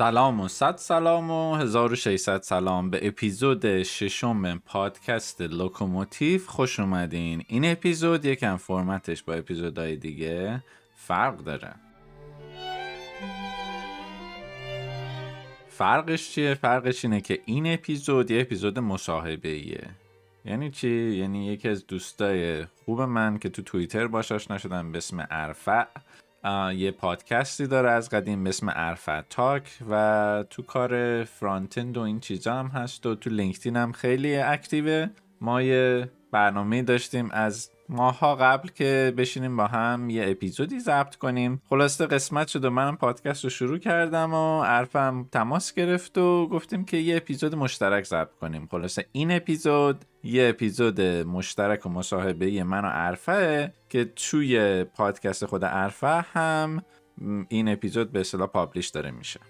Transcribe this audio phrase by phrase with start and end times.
[0.00, 6.40] سلام و صد سلام و 1600 سلام به اپیزود ششم پادکست لوکوموتیو.
[6.46, 7.44] خوش اومدین.
[7.48, 10.62] این اپیزود یکم فرمتش با اپیزودهای دیگه
[10.94, 11.74] فرق داره.
[15.68, 19.88] فرقش چیه؟ فرقش اینه که این اپیزود یه اپیزود مصاحبه ایه
[20.44, 24.98] یعنی چی؟ یعنی یکی از دوستای خوب من که تو توییتر باهاش آشنا شدم به
[24.98, 25.84] اسم ارفع.
[26.74, 28.94] یه پادکستی داره از قدیم اسم
[29.28, 34.36] تاک و تو کار فرانتند و این چیزا هم هست و تو لینکدین هم خیلی
[34.36, 35.06] اکتیوه.
[35.40, 41.62] ما یه برنامه داشتیم از ماها قبل که بشینیم با هم یه اپیزودی ضبط کنیم.
[41.70, 46.84] خلاصه قسمت شد و منم پادکست رو شروع کردم و عرفم تماس گرفت و گفتیم
[46.84, 48.68] که یه اپیزود مشترک ضبط کنیم.
[48.70, 55.64] خلاصه این اپیزود یه اپیزود مشترک و مصاحبه من و عرفه که توی پادکست خود
[55.64, 56.82] عرفه هم
[57.48, 59.40] این اپیزود به اصطلاح پابلیش داره میشه.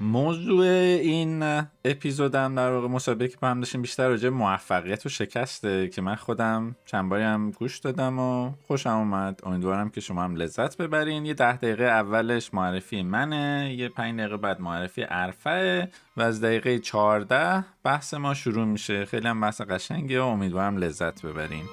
[0.00, 0.66] موضوع
[1.02, 1.42] این
[1.84, 6.14] اپیزودم در واقع مسابقه که با هم داشتیم بیشتر راجع موفقیت و شکسته که من
[6.14, 9.40] خودم چند باری هم گوش دادم و خوشم اومد.
[9.42, 11.26] امیدوارم که شما هم لذت ببرین.
[11.26, 16.78] یه ده دقیقه اولش معرفی منه یه پنج دقیقه بعد معرفی عرفه و از دقیقه
[16.78, 19.04] 14 بحث ما شروع میشه.
[19.04, 21.64] خیلی هم بحث قشنگه و امیدوارم لذت ببرین.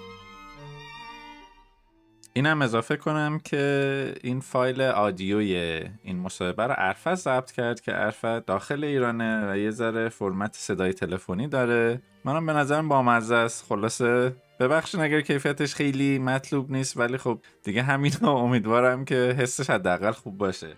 [2.38, 8.46] اینم اضافه کنم که این فایل آدیوی این مصاحبه رو عرفت ضبط کرد که عرفت
[8.46, 12.02] داخل ایرانه و یه ذره فرمت صدای تلفنی داره.
[12.26, 13.66] منم به نظرم بامزه است.
[13.70, 20.12] خلاصه ببخشید اگر کیفیتش خیلی مطلوب نیست ولی خب دیگه همین امیدوارم که حسش حداقل
[20.12, 20.74] خوب باشه.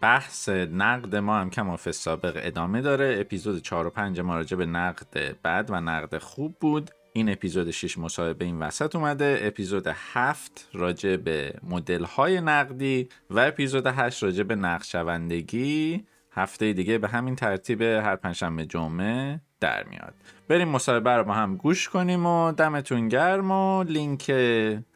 [0.00, 3.16] بحث نقد ما هم کم سابق ادامه داره.
[3.20, 6.90] اپیزود 4 و 5 ما راجع به نقد بد و نقد خوب بود.
[7.18, 9.40] این اپیزود 6 مصاحبه این وسط اومده.
[9.42, 16.98] اپیزود 7 راجع به مدل های نقدی و اپیزود 8 راجع به نقشوندگی هفته دیگه
[16.98, 20.14] به همین ترتیب هر پنجشنبه جمعه در میاد.
[20.48, 24.30] بریم مصاحبه رو با هم گوش کنیم و دمتون گرم و لینک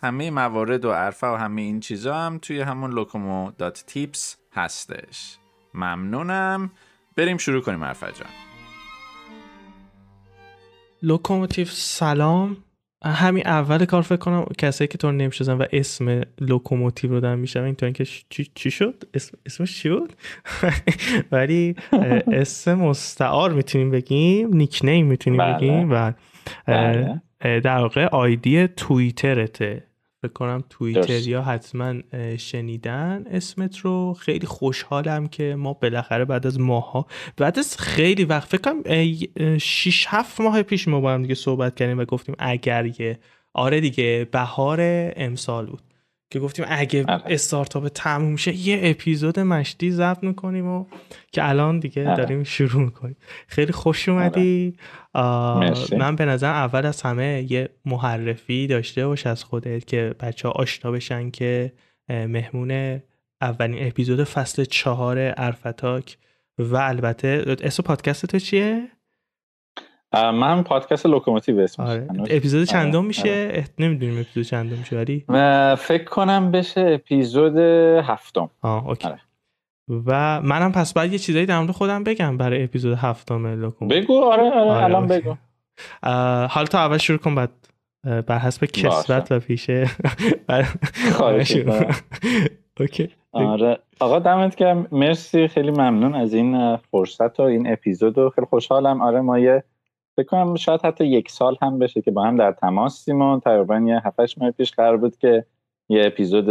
[0.02, 5.38] همه موارد و ارفع و همه این چیزا هم توی همون لوکومو dot tips هستش.
[5.74, 6.70] ممنونم.
[7.16, 8.51] بریم شروع کنیم ارفع جان.
[11.02, 12.56] لوکوموتیو سلام
[13.04, 17.62] همین اول کار فکر کنم کسایی که تو نمی‌شناسن و اسم لوکوموتیو رو دارن میشن
[17.62, 20.12] اینطور اینکه چی, چی شد اسم اسمش چی بود
[21.32, 21.74] ولی
[22.32, 25.54] اسم مستعار می‌تونیم بگیم nickname می‌تونیم بله.
[25.54, 26.12] بگیم و
[26.66, 27.20] بله.
[27.40, 29.84] در واقع آیدی توییترته
[30.22, 31.94] فکر کنم توییتر یا حتما
[32.38, 34.14] شنیدن اسمت رو.
[34.14, 37.06] خیلی خوشحالم که ما بالاخره بعد از ماه‌ها
[37.36, 41.74] بعد از خیلی وقت فکر کنم 6 7 ماه پیش ما با هم دیگه صحبت
[41.74, 43.18] کردیم و گفتیم اگر یه
[43.54, 44.78] آره دیگه بهار
[45.16, 45.82] امسال بود.
[46.32, 47.22] که گفتیم اگه بله.
[47.26, 50.84] استارتاپ تموم شه یه اپیزود مشتی ضبط می‌کنیم و
[51.32, 52.16] که الان دیگه بله.
[52.16, 53.16] داریم شروع می‌کنیم
[53.46, 54.76] خیلی خوش اومدی
[55.98, 60.54] من به نظر اول از همه یه محرفی داشته باش از خودت که بچه ها
[60.54, 61.72] آشنا بشن که
[62.08, 63.00] مهمون
[63.40, 66.18] اولین اپیزود فصل چهار ارفع‌تاک
[66.58, 68.88] و البته اسم پادکست تو چیه؟
[70.14, 72.08] من پادکست لوکوموتیو اسمش آره.
[72.30, 73.64] اپیزود آره، چندم میشه؟ آره.
[73.78, 75.24] نمی‌دونیم اپیزود چندم میشه ولی؟
[75.78, 77.56] فکر کنم بشه اپیزود
[78.02, 78.50] هفتم.
[78.62, 79.08] آه okay.
[79.08, 79.18] آره.
[80.06, 84.02] و منم پس بعد یه چیزایی در مورد خودم بگم برای اپیزود هفتم لوکوموتیو.
[84.02, 85.34] بگو آره, آره, آره الان بگو.
[86.48, 87.50] حالا تا اول شروع کن بعد
[88.26, 89.86] بر حسب کسوت و پیشه.
[92.80, 93.78] اوکی آره.
[94.00, 94.86] آقا دمت گرم.
[94.92, 99.00] مرسی خیلی ممنون از این فرصت و این اپیزود و خیلی خوشحالم.
[99.02, 99.64] آره ما یه
[100.16, 103.78] فکر کنم شاید حتی یک سال هم بشه که با هم در تماسیم و تقریبا
[103.78, 105.44] یه هفتش ماه پیش قرار بود که
[105.88, 106.50] یه اپیزود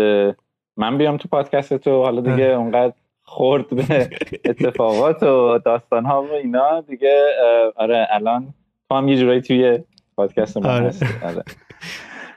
[0.78, 4.10] من بیام تو پادکست تو حالا دیگه اونقدر خورد به
[4.50, 7.26] اتفاقات و داستان ها و اینا دیگه
[7.76, 8.54] آره الان
[8.90, 9.80] تو هم یه جورایی توی
[10.16, 10.92] پادکست ما آره.
[11.24, 11.44] آره.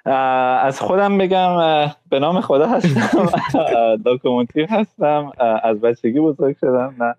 [0.04, 1.56] از خودم بگم
[2.10, 3.28] به نام خدا هستم.
[4.06, 5.32] لوکوموتیو هستم.
[5.62, 6.94] از بچگی بزرگ شدم.
[6.98, 7.14] نه.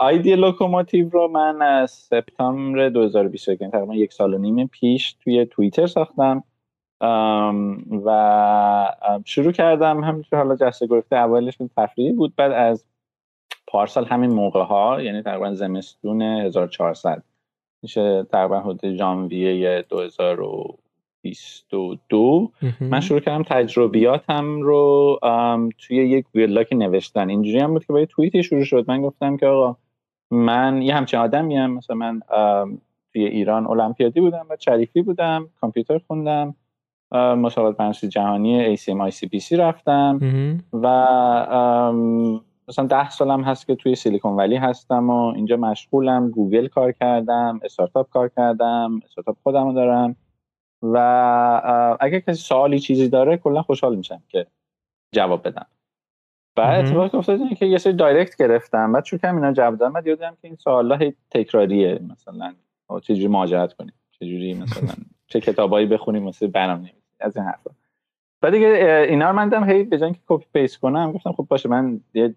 [0.00, 5.46] آیدی لوکوموتیو رو من از سپتامبر 2021 یعنی تقریبا یک سال و نیم پیش توی
[5.46, 6.44] توییتر ساختم.
[8.04, 8.88] و
[9.24, 10.04] شروع کردم.
[10.04, 12.36] همینطور حالا جسته گریخته اولش تفریحی بود.
[12.36, 12.86] بعد از
[13.66, 17.22] پارسال همین موقع ها یعنی تقریبا زمستون 1400
[17.82, 20.36] میشه تقریبا حدود ژانویه 2000
[21.26, 25.18] 22 من شروع کردم تجربیاتم رو
[25.78, 27.28] توی یک ویلاک نوشتن.
[27.28, 28.84] اینجوری هم بود که با یه توییتی شروع شد.
[28.88, 29.76] من گفتم که آقا
[30.30, 32.20] من یه همچین آدمی هم مثلا من
[33.12, 36.54] توی ایران المپیادی بودم و شریفی بودم کامپیوتر خوندم
[37.12, 40.20] مسابقات برنامه‌نویسی جهانی ACM ICPC رفتم
[40.72, 40.86] و
[42.68, 46.30] مثلا ده سالم هست که توی سیلیکون ولی هستم و اینجا مشغولم.
[46.30, 50.16] گوگل کار کردم استارتاپ کار کردم استارتاپ خودم دارم.
[50.94, 54.46] و اگه کسی سوالی چیزی داره کلا خوشحال میشم که
[55.12, 55.66] جواب بدم.
[56.56, 58.92] و اتفاق افتاد که یه سری direct گرفتم.
[58.92, 60.98] بعد چون اینا جواب دادم بعد یادم که این سوالا
[61.30, 62.00] تکراریه.
[62.10, 62.54] مثلا
[63.02, 64.94] چجوری مهاجرت کنیم؟ چجوری مثلا
[65.30, 67.70] چه کتابایی بخونیم مثل برنامه از این حرفا.
[68.40, 71.68] بعد دیگه اینا رو من دم هی به که copy paste کنم گفتم خب باشه
[71.68, 72.34] من یه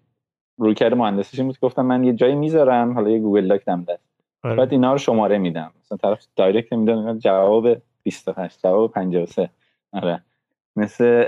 [0.58, 4.10] رویکرد مهندسیش بود گفتم من یه جایی می‌ذارم حالا یه Google Doc دم دست.
[4.42, 4.56] آره.
[4.56, 5.72] بعد اینا رو شماره میدم.
[5.80, 9.50] مثلا طرف دایرکت میدن جواب 28 جواب 53
[9.92, 10.22] آره.
[10.76, 11.24] مثل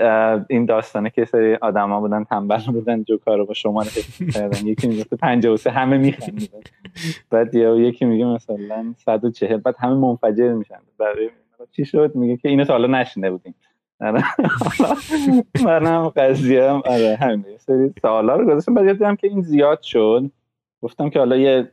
[0.49, 3.89] این داستانه که سری آدما بودن تنبل بودن جو کارو با شماره
[4.33, 6.47] کردن یکی میگه 53 همه میخندن
[7.29, 10.79] بعد یکی میگه مثلا 140 بعد همه منفجر میشن.
[10.97, 11.29] برای
[11.71, 13.55] چی شد؟ میگه که اینو تا حالا نشنده بودیم.
[14.01, 14.23] آره.
[15.65, 17.57] منم قضیه هم آره همین.
[17.57, 18.73] سری سوالا رو گذاشتم.
[18.73, 20.31] بعد دیدم که این زیاد شد.
[20.81, 21.69] گفتم که حالا یه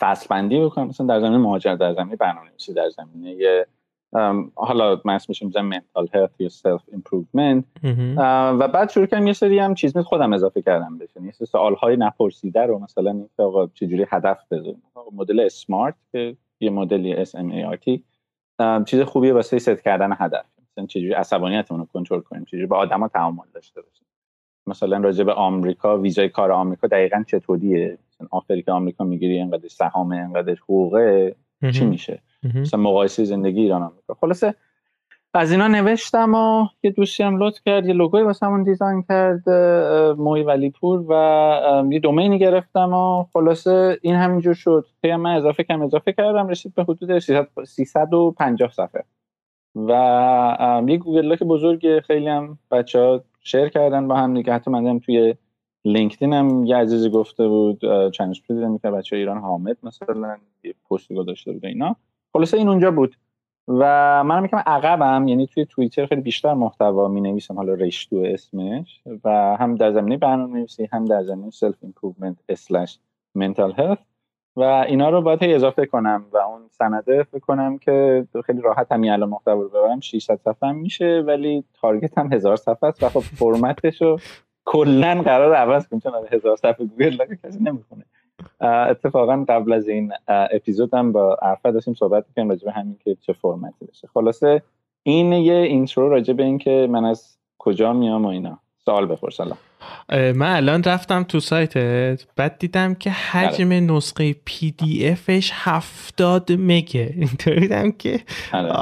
[0.00, 0.88] فصل بندی بکنم.
[0.88, 3.66] مثلا در زمینه مهاجرت در زمینه برنامه‌نویسی در زمینه یه
[4.54, 7.64] حالا من اسمش می‌ذارم mental health یا self improvement
[8.58, 11.74] و بعد شروع کردم یه سری هم چیز خودم اضافه کردم بشه یه سری سوال
[11.74, 14.82] های نپرسیده رو مثلا اینکه آقا چجوری هدف بزنیم
[15.12, 18.00] مدل SMART که یه مدلی SMART
[18.86, 20.44] چیز خوبیه واسه ست کردن هدف.
[20.72, 24.06] مثلا چجوری عصبانیتمون رو کنترل کنیم چجوری با آدما تعامل داشته باشیم.
[24.66, 29.68] مثلا راجع به آمریکا ویزای کار آمریکا دقیقا چطوریه؟ مثلا آفری که آمریکا می‌گیری اینقدر
[29.68, 31.34] سهام اینقدر حقوقه.
[31.72, 32.22] چی میشه؟
[32.54, 34.14] مثلا مقایسه زندگی ایران آمریکا.
[34.14, 34.54] خلاصه
[35.36, 39.50] از اینا نوشتم و یه دوستی هم لطف کرد یه لوگوی واسه همون دیزاین کرد
[40.18, 44.86] موی ولی پور و یه دومینی گرفتم و خلاصه این همینجور شد.
[45.02, 47.18] که من اضافه کم اضافه کردم رسید به حدود
[47.64, 49.04] 350 صفحه.
[49.76, 54.52] و یه گوگل که بزرگ خیلی هم بچه ها شیر کردن با هم دیگه.
[54.52, 55.34] حتی من توی
[55.84, 61.14] لینکدین هم یه عزیزی گفته بود چندش دیدم که بچه ایران حامد مثلا یه پستی
[61.14, 61.96] گذاشته بود اینا.
[62.32, 63.16] خلاصه این اونجا بود.
[63.68, 63.82] و
[64.24, 69.00] منم میگم عقبم یعنی توی توییتر خیلی بیشتر محتوا می نویسم حالا رشتو اسمش.
[69.24, 72.98] و هم در زمینه برنامه نویسی هم در زمینه سلف ایمپروومنت اسلش
[73.34, 73.98] منتال هلت
[74.56, 79.02] و اینا رو باید اضافه کنم و اون سنده فکر کنم که خیلی راحت هم
[79.02, 83.20] الان محتوا رو ببرم 600 صفحه میشه ولی تارگت هم هزار صفحه است و خب
[83.20, 84.18] فرمتش رو
[84.64, 88.04] کلا قرار عوض کنم چون هزار صفحه گوگل کسی نمی‌خونه.
[88.90, 93.16] اتفاقا قبل از این اپیزود هم با ارفع داشتیم صحبت می‌کنیم راجع به همین که
[93.20, 94.62] چه formatی بشه خلاصه
[95.02, 98.58] این یه intro راجع به این که من از کجا میام و اینا.
[98.84, 99.40] سوال بپرس
[100.10, 103.80] من الان رفتم تو سایتت بعد دیدم که حجم بله.
[103.80, 107.14] نسخه PDFش هفتاد مگه.
[107.16, 108.20] اینطوری دیدم که
[108.52, 108.72] بله.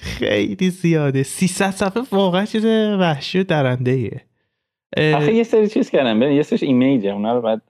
[0.00, 1.22] خیلی زیاده.
[1.22, 2.64] 300 صفحه واقعا چیز
[3.00, 4.20] وحشی و درنده ایه
[4.96, 6.22] آخه یه سری چیز کردم.
[6.22, 7.60] یه سری ایمیجه اونا رو باید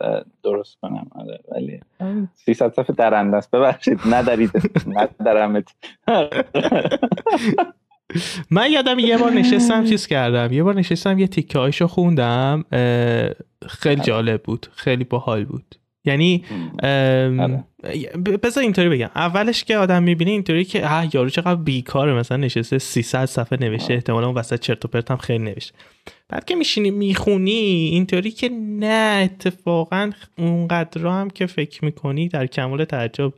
[0.44, 1.06] درست کنم.
[1.14, 1.80] آره ولی
[2.34, 4.50] 300 صفحه درنده است ببخشید ندارید
[5.20, 5.64] ندارمت.
[8.50, 10.52] من یادم یه بار نشستم چیز کردم.
[10.52, 12.64] یه بار نشستم یه تیکه هایشو خوندم.
[13.68, 14.66] خیلی جالب بود.
[14.74, 15.74] خیلی باحال بود.
[16.04, 16.44] یعنی
[16.82, 17.64] آره.
[18.42, 19.10] بذار اینطوری بگم.
[19.16, 22.14] اولش که آدم می‌بینه اینطوری که اه یارو چقدر بیکاره.
[22.14, 23.94] مثلا نشسته 300 صفحه نوشته.
[23.94, 25.74] احتمالا اون وسط چرت و پرت هم خیلی نوشته.
[26.34, 32.84] بعد که میشینی می‌خونی اینطوری که نه اتفاقا اونقدر هم که فکر می‌کنی در کمال
[32.84, 33.32] تعجب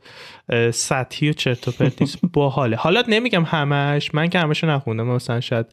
[0.71, 2.19] سطحی و چرت و پرت نیست.
[2.33, 2.77] باحاله.
[2.77, 5.65] حالا نمیگم همش من که همشو نخوندم مثلا شاید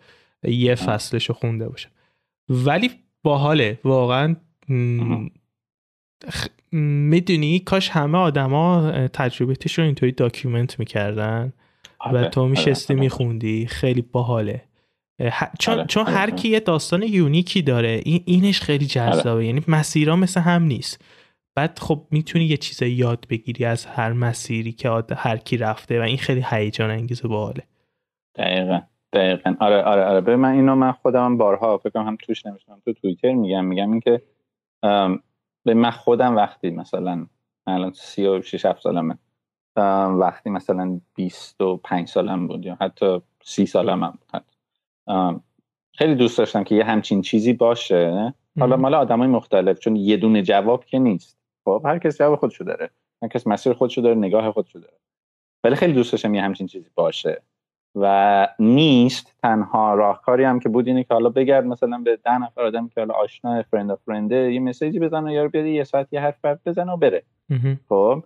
[0.48, 1.90] یه فصلشو خونده باشم.
[2.48, 2.90] ولی
[3.22, 4.36] باحاله واقعا
[6.72, 11.52] می‌دونی کاش همه آدما تجربتش رو اینطوری document می‌کردن
[12.00, 13.04] و آره، تو میشستی آره، آره.
[13.04, 13.66] میخوندی.
[13.66, 14.64] خیلی باحاله.
[15.58, 19.46] چون چون هر کی یه داستان یونیکی داره این اینش خیلی جذابه.
[19.46, 21.04] یعنی مسیرها مثل هم نیست.
[21.56, 26.02] بعد خب می‌تونی یه چیز یاد بگیری از هر مسیری که هر کی رفته و
[26.02, 27.62] این خیلی هیجان انگیز و باحاله.
[28.34, 28.80] دقیقا
[29.12, 29.54] دقیقا.
[29.60, 30.20] آره آره آره.
[30.20, 34.22] به من اینو من خودم بارها فکر هم توش نمیشم تو توییتر میگم میگم اینکه
[35.64, 37.26] به من خودم وقتی مثلا
[37.66, 39.18] الان 36 7 سالمه.
[40.20, 44.44] وقتی مثلا 25 سالم بود یا حتی 30 سالم هم بود.
[45.92, 48.34] خیلی دوست داشتم که یه همچین چیزی باشه.
[48.58, 51.38] حالا مال آدمای مختلف چون یه دونه جواب که نیست.
[51.64, 52.90] خب هر کس جواب خودشو داره.
[53.22, 54.94] هر کس مسیر خودشو داره نگاه خودشو داره.
[55.64, 57.42] ولی خیلی دوست داشتم یه همچین چیزی باشه.
[57.94, 62.62] و نیست تنها راهکاری هم که بود اینه که حالا بگرد مثلا به ده نفر
[62.62, 66.44] آدمی که حالا آشنا فرند فرنده یه مسیجی بزنه یا بیاد یه ساعت یه حرف
[66.66, 67.22] بزنه و بره.
[67.88, 68.24] خب؟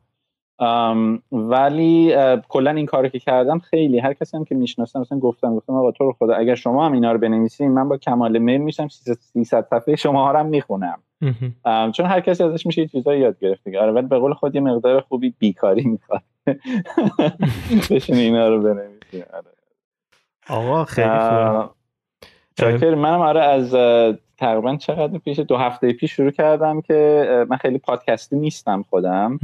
[1.33, 2.15] ولی
[2.49, 5.91] کلا این کارو که کردم خیلی هر کسی هم که می‌شناسم مثلا گفتم گفتم آقا
[5.93, 9.67] تو رو خدا اگر شما هم اینا رو بنویسین من با کمال میل میشم 300
[9.71, 10.99] صفحه شما ها رو می‌خونم.
[11.93, 13.81] چون هر کسی ازش میشه چیزایی یاد گرفت دیگه.
[13.81, 16.23] آره ولی به قول خود یه مقدار خوبی بیکاری می‌خواد
[17.91, 19.23] بشین اینا رو بنویسین.
[19.33, 19.45] آره.
[20.49, 21.71] آقا خیلی خوب.
[22.61, 23.75] شاکر منم آره از
[24.39, 29.39] تقریبا چقدر پیش دو هفته پیش شروع کردم که من خیلی پادکستی نیستم خودم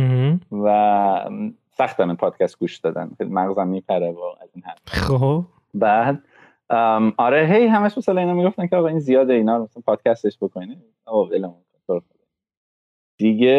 [0.53, 1.31] و
[1.71, 3.11] سختم پادکست گوش دادن.
[3.19, 4.79] خیلی مغزم میپره و از این حرف.
[4.89, 5.45] خب.
[5.75, 6.23] بعد
[7.17, 11.29] آره هی همش مثلا اینا می‌گفتن که آقا این زیاده اینا مثلا پادکستش بکنید آقا
[13.19, 13.57] دیگه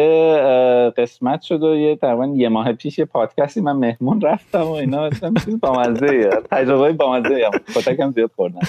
[0.96, 5.08] قسمت شد و یه تقریبا یه ماه پیش یه پادکستی من مهمون رفتم و اینا.
[5.08, 7.60] مثلا چیز بامزه تجربه بامزه هم.
[7.74, 8.60] کتکم زیاد خوردن.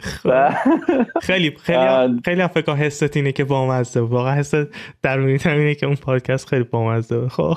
[0.00, 0.48] خب.
[1.22, 4.54] خیلی خیلی خیلی فکر حست اینه که بامزه واقعا حس
[5.02, 7.56] درونی اینه که اون پادکست خیلی بامزه خب.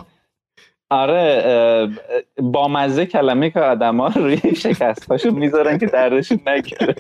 [0.91, 1.89] آره
[2.37, 6.95] بامزه کلمه که آدم ها روی شکست هاشون می‌ذارن که دردشون نگیره.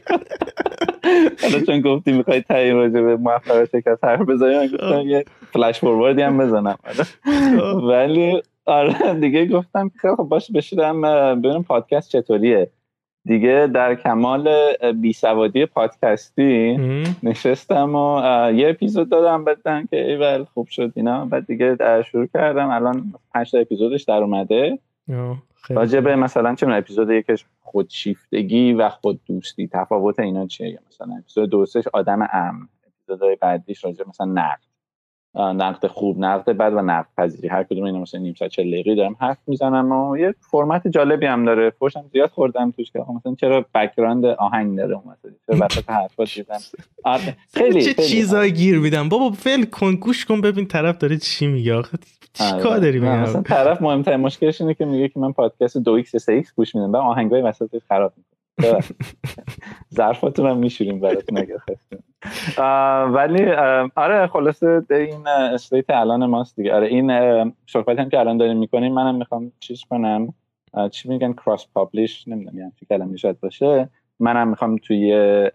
[1.41, 6.21] حالا چون گفتی می‌خوای تعیین راجع به موفق شکست حرف بزنی گفتم یه فلش فوروردی
[6.21, 6.77] هم بزنم.
[7.83, 11.01] ولی آره دیگه گفتم که خب باش بشیدم
[11.41, 12.69] ببینم پادکست چطوریه.
[13.25, 14.49] دیگه در کمال
[15.01, 16.77] بیسوادی پادکستی
[17.23, 21.25] نشستم و یه اپیزود دادم بدن که ایول خوب شد اینا.
[21.25, 21.77] بعد دیگه
[22.11, 22.69] شروع کردم.
[22.69, 24.79] الان پنج اپیزودش در اومده.
[25.69, 31.49] راجع به مثلا چه اپیزود یکش خودشیفتگی و خود دوستی تفاوت اینا چیه؟ مثلا اپیزود
[31.49, 34.70] دوستش آدم ام اپیزودهای بعدیش راجع مثلا نقد.
[35.35, 37.47] نقد خوب نقد بد و نقد پذیری.
[37.47, 41.25] هر کدوم اینا مثلا نیم ساعت 40 دقیقه دارم حرف می‌زنم و یه فرمت جالبی
[41.25, 41.69] هم داره.
[41.69, 46.33] فوشم زیاد خوردم توش که مثلا چرا بک‌گراند آهنگ داره اون مثلا چرا وسط حرفات
[46.35, 46.57] دیدم
[47.03, 49.09] آره، خیلی چه چیزایی گیر میدم.
[49.09, 51.75] بابا فل کن گوش کن ببین طرف داره چی میگه.
[51.75, 51.97] آخه
[52.33, 52.79] چیکار آره.
[52.79, 56.41] داری میگی مثلا طرف مهمترین مشکلش اینه که میگه که من پادکست 2 x 3
[56.41, 56.91] x گوش میدم.
[56.91, 58.30] بعد آهنگای وسطش خراب می‌کنه.
[59.93, 61.57] ظرفاتون هم میشوریم براتون اگر
[63.05, 63.45] ولی
[63.95, 66.73] آره خلاصه این state الان ماست دیگه.
[66.73, 67.11] آره این
[67.67, 70.33] صحبت هم که الان داریم می‌کنیم منم می‌خوام چیز کنم.
[70.91, 73.89] چی میگن؟ cross publish نمی‌دونم یعنی چی کلمه شاید باشه.
[74.19, 75.51] منم می‌خوام توی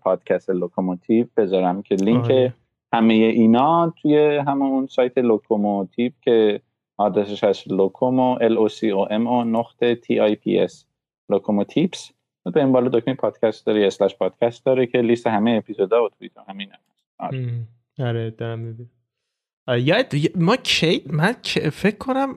[0.00, 2.54] پادکست لوکوموتیو بذارم که لینک آره.
[2.92, 6.60] همه اینا توی همون سایت لوکوموتیو که
[6.96, 10.84] آدرسش هست لوکومو L O C O M O نقطه T I P S
[11.28, 12.12] لوکوموتیپس
[12.44, 16.68] به بالا دکمه پادکست داره اسلش پادکست داره که لیست همه اپیزودا و توییتر همین
[17.18, 17.48] آره.
[17.98, 18.90] آره دارم می‌بینم.
[19.68, 19.96] یا
[20.34, 21.32] ما کی من
[21.72, 22.34] فکر کنم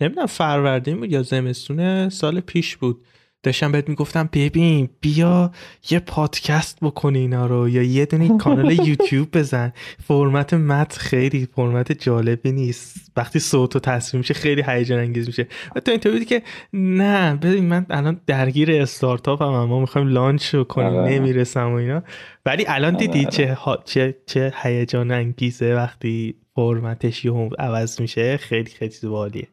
[0.00, 3.04] نمی‌دونم فروردین بود یا زمستون سال پیش بود.
[3.46, 5.50] داشتم بهت می‌گفتم ببین بیا
[5.90, 9.72] یه پادکست بکنی اینا رو یا یه دونه کانال یوتیوب بزن.
[10.04, 13.12] فرمت مت خیلی فرمت جالبی نیست.
[13.16, 15.46] وقتی صوت و تصویر میشه خیلی هیجان انگیز میشه.
[15.76, 20.94] و تو اینطوری که نه ببین من الان درگیر استارتاپ هم ما می‌خوایم لانچ کنیم
[20.94, 21.12] آره.
[21.12, 22.02] نمی‌رسم و اینا.
[22.46, 23.82] ولی الان آره، دیدی آره.
[23.84, 29.48] چه چه هیجان انگیزه وقتی فرمتش یه عوض میشه؟ خیلی خیلی بالیه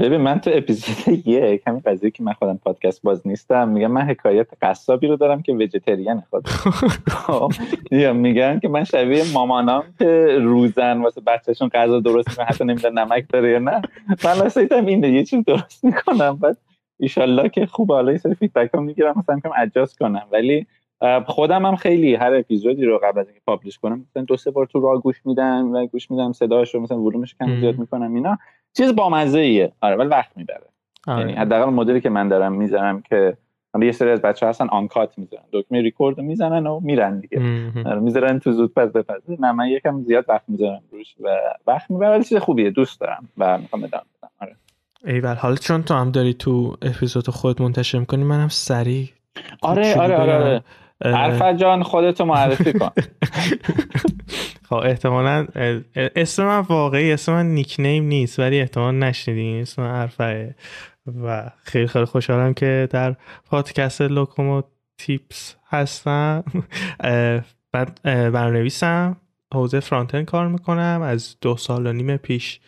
[0.00, 4.00] ببین من تو اپیزود یک همین قضیه که من خودم پادکست باز نیستم میگم من
[4.00, 6.46] حکایت قصابی رو دارم که وجتریان خود
[7.26, 7.52] خب،
[7.90, 12.92] یا میگن که من شبیه مامانام که روزن واسه بچهشون غذا درست می‌کنن حتی نمیدن
[12.92, 13.82] نمک داره یا نه.
[14.24, 16.36] من هم اینه یه چیز درست می‌کنم.
[16.36, 16.56] بعد
[17.00, 20.26] ایشالله که خوب حالا یه سری feedback هم می‌گیرم مثلا کم ایجاز کنم.
[20.32, 20.66] ولی
[21.26, 24.66] خودم هم خیلی هر اپیزودی رو قبل از اینکه publish کنم مثلا دو سه بار
[24.66, 28.38] تو راه گوش میدم و گوش میدم صداش رو مثلا volumeش کم زیاد می‌کنم اینا
[28.72, 30.66] چیز بامزه ایه آره ولی وقت می‌بره.
[31.06, 31.20] آره.
[31.20, 33.36] یعنی حداقل مدلی که من دارم می‌ذارم که
[33.82, 37.42] یه سری از بچه هستن uncut می‌ذارن دکمه ریکورد می‌زنن و میرن دیگه.
[37.86, 41.90] آره می‌ذارن تو زود پس بپس نه من یکم زیاد وقت می‌ذارم روش و وقت
[41.90, 44.02] می‌بره ولی چیز خوبیه دوست دارم و می‌خوام بدم.
[44.40, 44.56] آره.
[45.04, 49.08] ایول حالا چون تو هم داری تو اپیزود خود منتشر می‌کنی منم سریع
[49.62, 50.62] آره آره آره, آره.
[51.02, 52.90] عرفت جان خودتو معرفی کن.
[54.68, 55.46] خب احتمالا
[55.96, 60.54] اسم من واقعی اسم من نیکنیم نیست ولی احتمال نشنیدین اسم من عرفه
[61.24, 63.16] و خیلی خیلی خوشحالم که در
[63.50, 64.62] پادکست لوکومو
[64.98, 66.44] تیپس هستم
[67.72, 69.16] بعد برنویسم
[69.54, 71.00] حوزه فرانتن کار می‌کنم.
[71.04, 72.60] از دو سال و نیم پیش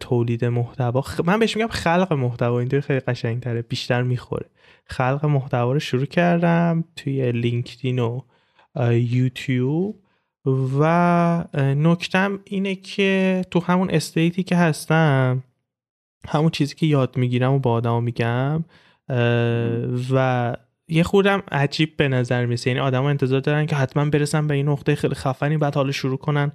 [0.00, 4.46] تولید محتوا من بهش میگم خلق محتوا اینطوری خیلی قشنگ تره بیشتر می‌خوره.
[4.90, 8.20] خلق محتوا رو شروع کردم توی لینکدین و
[8.92, 10.02] یوتیوب
[10.80, 15.44] و نکتم اینه که تو همون استیتی که هستم
[16.28, 18.64] همون چیزی که یاد می‌گیرم و با آدم میگم
[20.12, 20.56] و
[20.88, 24.68] یه خودم عجیب به نظر میرسه یعنی آدم انتظار دارن که حتما برسن به این
[24.68, 26.52] نقطه خیلی خفنی بعد حالا شروع کنن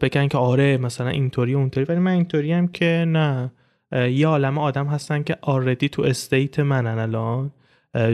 [0.00, 1.86] بگن که آره مثلا اینطوری اونطوری.
[1.86, 3.50] ولی من اینطوری هم که نه.
[3.94, 7.52] یه عالم آدم هستن که already تو state منن الان.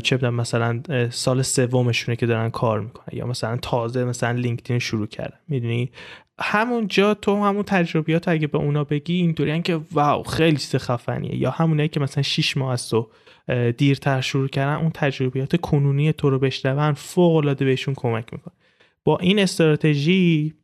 [0.02, 3.18] چه میدونم مثلا سال سومشونه که دارن کار می‌کنن.
[3.18, 5.37] یا مثلا تازه مثلا لینکدین شروع کردن.
[5.49, 5.90] می‌دونی؟
[6.40, 11.37] همونجا تو همون تجربیات اگه به اونا بگی اینطوری که wow خیلی چیز خفنیه.
[11.37, 13.08] یا همونایی که مثلا 6 ماه از تو
[13.76, 18.54] دیرتر شروع کردن اون تجربیات کنونی تو رو بشنون فوق العاده بهشون کمک می‌کنه.
[19.04, 20.54] با این استراتژی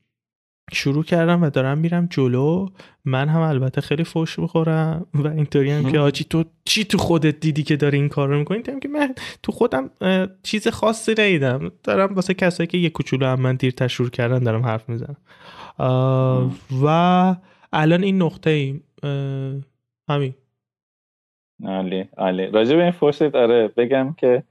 [0.73, 2.68] شروع کردم و دارم میرم جلو.
[3.04, 7.40] من هم البته خیلی فوش بخورم و اینطوری هم که آجی تو چی تو خودت
[7.40, 9.90] دیدی که داری این کار رو می‌کنی که من تو خودم
[10.42, 11.73] چیز خاصی ندیدم.
[11.82, 15.16] دارم واسه کسایی که یه کوچولو هم من دیرتر شروع کردن دارم حرف می‌زنم.
[16.85, 17.37] و
[17.73, 18.85] الان این نقطه ایم
[20.08, 20.35] همین.
[21.64, 22.46] عالی عالی.
[22.46, 24.42] راجع به این فرصت آره بگم که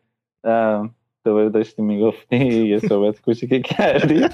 [1.26, 4.26] دوباره داشتی می‌گفتی یه صحبت کوچیکی کردی.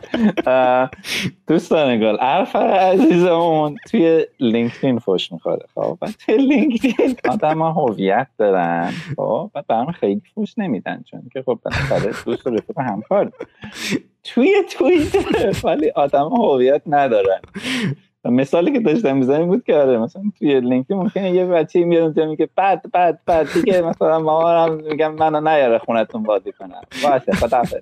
[1.48, 5.66] دوستان گل عرف عزیزمون توی لینکدین فوش می‌خوره.
[5.76, 8.92] خب توی لینکدین آدم هویت دارن.
[9.16, 13.32] خب و برام خیلی فوش نمیدن چون که خب بالاخره دوست و رفیق همکار
[14.24, 17.42] توی توییتر ولی آدم هویت ندارن.
[18.26, 22.26] مثالی که داشتم می‌زنیم بود که آره مثلا توی لینکدین ممکنه یه بچه میاد اونجا
[22.26, 23.48] میگه بعد بعد بعد.
[23.54, 27.82] دیگه مثلا مامانم میگم منو نیاره خونتون بازی کنم باشه خدافظ.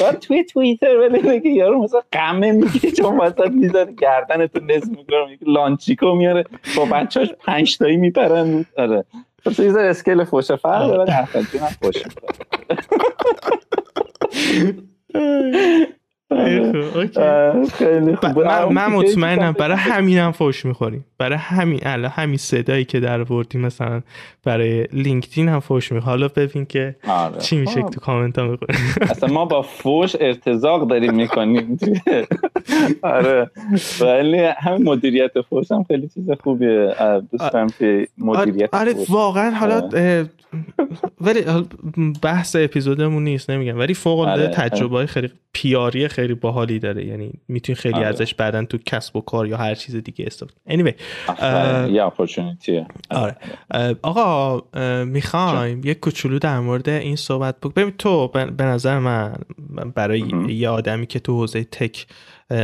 [0.00, 5.26] بعد توی توییتر ولی میگه یارو مثلا قمه میگه چون وسط می‌ذاره گردنتون نصف می‌کنه
[5.30, 6.44] میگه لانچیکو میاره.
[6.76, 8.64] با بچه‌اش 5 تایی میپرن.
[8.78, 9.04] آره.
[9.56, 11.02] تو یه اسکیل فوش فرق داره.
[11.02, 11.40] ولی حرفا
[11.82, 12.02] فوش
[17.78, 18.38] خیلی خوب
[18.72, 21.04] من مطمئنم برای همینم فوش می‌خوریم.
[21.18, 24.02] برای همین الان همین صدایی که در بردیم مثلا
[24.44, 26.10] برای لینکدین هم فوش می‌خوریم.
[26.10, 27.38] حالا ببین که آره.
[27.38, 28.76] چی میشه تو کامنت ها می‌خوریم
[29.10, 31.78] اصلا ما با فوش ارتزاق داریم می‌کنیم.
[33.02, 33.50] آره.
[34.00, 36.94] ولی همین مدیریت فوش هم خیلی چیز خوبیه.
[37.32, 39.88] دوستم که مدیریت آره واقعا حالا
[41.20, 41.40] ولی
[42.22, 43.78] بحث اپیزودمون نیست نمیگم.
[43.78, 44.54] ولی فوق العاده آره.
[44.54, 47.06] تجربه خیلی پیاری خیلی باحالی داره.
[47.06, 48.06] یعنی می‌تونی خیلی آره.
[48.06, 50.94] ازش بعدا تو کسب و کار یا هر چیز دیگه استفاده anyway
[51.90, 53.36] یه opportunity آره.
[54.02, 54.62] آقا
[55.04, 59.32] می‌خوایم یه کوچولو در مورد این صحبت بکنیم تو به نظر من
[59.94, 62.06] برای یه آدمی که تو حوزه tech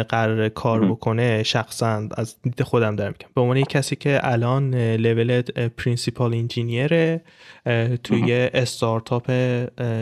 [0.09, 3.31] قراره کار بکنه شخصا از دید خودم دارم میگم.
[3.35, 5.43] به عنوان یک کسی که الان level
[5.77, 7.23] principal engineerه
[8.05, 9.31] توی استارتاپ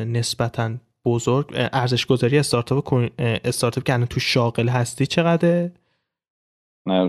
[0.06, 0.70] نسبتا
[1.04, 5.72] بزرگ ارزش گذاری استارتاپ استارتاپ که الان تو شاغل هستی چقدره؟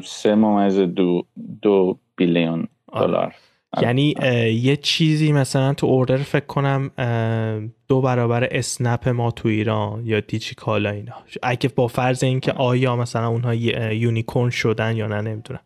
[0.04, 1.26] سه ممیز دو,
[1.62, 3.08] دو billion آره.
[3.08, 3.36] دلار.
[3.82, 4.16] یعنی
[4.62, 6.92] یه چیزی مثلا تو order فکر کنم
[7.88, 11.14] دو برابر اسنپ ما تو ایران یا دیجی کالا اینا.
[11.44, 13.54] اگه با فرض اینکه آیا مثلا اونها
[13.94, 15.62] unicorn شدن یا نه نمی‌دونم.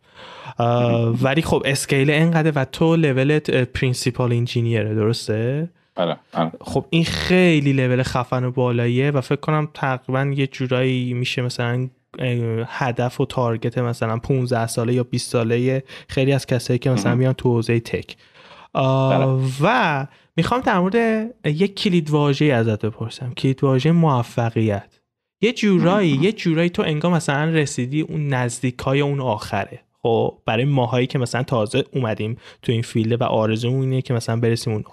[1.22, 6.52] ولی خب scale اینقدر و تو levelت principal engineerه درسته؟ آره، آره.
[6.60, 11.88] خب این خیلی لول خفن و بالاییه و فکر کنم تقریبا یه جورایی میشه مثلا
[12.66, 17.32] هدف و تارگت مثلا 15 ساله یا 20 ساله خیلی از کسایی که مثلا میان
[17.32, 18.16] تو حوزه تک.
[18.74, 19.40] بله.
[19.60, 20.06] و
[20.36, 23.32] می‌خوام در مورد یک کلید واژه ازت بپرسم.
[23.32, 24.98] کلید واژه موفقیت.
[25.40, 29.80] یه جورایی یه جورایی تو انگار مثلا رسیدی اون نزدیک های اون آخره.
[30.02, 34.36] خب برای ماهایی که مثلا تازه اومدیم تو این فیلده و آرزو اینه که مثلا
[34.36, 34.84] برسیم اون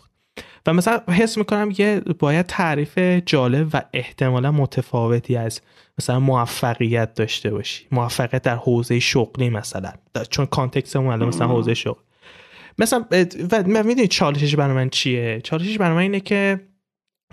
[0.65, 5.61] و مثلا حس می‌کنم یه باید تعریف جالب و احتمالا متفاوتی از
[5.99, 7.85] مثلا موفقیت داشته باشی.
[7.91, 9.91] موفقیت در حوزه شغلی مثلا.
[10.29, 12.01] چون کانتکستمون الان مثلا حوزه شغل.
[12.77, 13.05] مثلا
[13.51, 16.59] و می‌دونی چالشش برای من چیه؟ چالشش برای من اینه که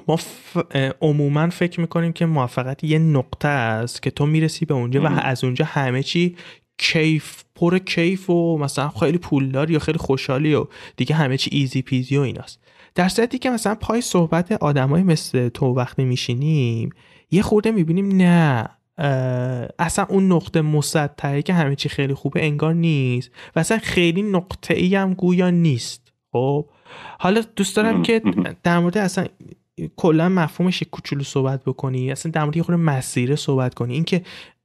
[0.09, 0.57] ما ف...
[1.01, 5.45] عموما فکر می‌کنیم که موفقیت یه نقطه است که تو می‌رسی به اونجا و از
[5.45, 6.37] اونجا همه چی
[6.79, 11.83] کیف پر کیف و مثلا خیلی پولدار یا خیلی خوشحالی و دیگه همه چی ایزی
[11.83, 12.61] پیزی و ایناست.
[12.95, 16.91] در صورتی که مثلا پای صحبت آدمای مثل تو وقتی میشینیم
[17.31, 18.69] یه خورده می‌بینیم نه
[19.79, 24.75] اصلا اون نقطه مسطحه که همه چی خیلی خوبه انگار نیست و اصلا خیلی نقطه
[24.75, 26.13] ای هم گویا نیست.
[26.33, 26.69] خب؟
[27.19, 28.23] حالا دوست دارم که
[28.63, 29.27] در مورد اصلا
[29.97, 33.95] کلا مفهومش یک کوچولو صحبت بکنی اصلا در مورد یه خورده مسیره صحبت کنی.
[33.95, 34.23] اینکه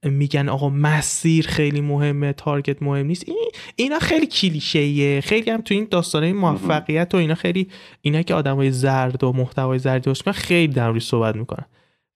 [0.10, 3.24] میگن آقا مسیر خیلی مهمه تارگت مهم نیست.
[3.30, 5.22] این اینا خیلی کلیشه‌ایه.
[5.22, 7.68] خیلی هم تو این داستانه موفقیت و اینا خیلی
[8.02, 11.66] اینا که آدمای زرد و محتوای زرد درست خیلی در صحبت می‌کنن.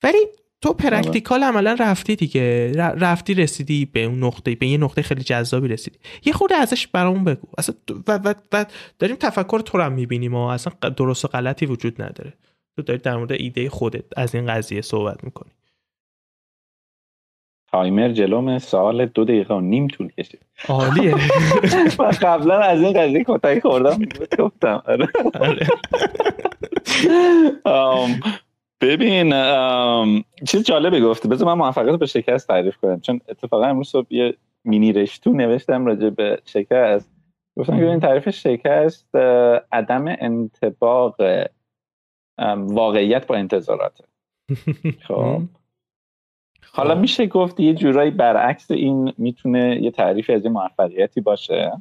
[0.04, 0.18] ولی
[0.62, 2.72] تو practical عملا رفتی دیگه.
[2.76, 6.00] رفتی رسیدی به اون نقطه به یه نقطه خیلی جذابی رسیدی.
[6.26, 7.48] یه خورده ازش برامون بگو.
[7.58, 7.76] اصلا
[8.08, 8.66] و, و, و
[9.00, 12.34] داریم تفکر تو رو هم می‌بینیم و اصلا درست و غلطی وجود نداره.
[12.76, 15.52] تو داری در مورد ایده خودت از این قضیه صحبت می‌کنی.
[17.72, 20.42] تایمر جلوم سوال دو دقیقه و نیم طول کشید.
[20.70, 21.16] عالیه.
[22.00, 24.00] من قبلا از این قضیه کتایی خوردم
[24.40, 25.08] گفتم آره.
[28.82, 29.34] ببین
[30.48, 33.00] چیز جالبه گفته بذار من موفقیت به شکست تعریف کنم.
[33.00, 37.12] چون اتفاقا امروز صبح یه مینی رشتو نوشتم راجع به شکست.
[37.58, 39.16] گفتم که این تعریف شکست
[39.72, 41.16] عدم انتباق
[42.56, 44.04] واقعیت با انتظاراته.
[45.08, 45.42] خب.
[46.74, 51.72] حالا میشه گفت یه جورایی برعکس این می‌تونه یه تعریف از یه موفقیتی باشه.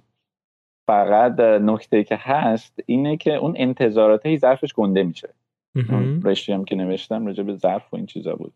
[0.86, 5.28] فقط نکته که هست اینه که اون انتظارات هی ظرفش گنده میشه.
[6.24, 8.52] رشتی هم که نوشتم راجع به ظرف و این چیزا بود.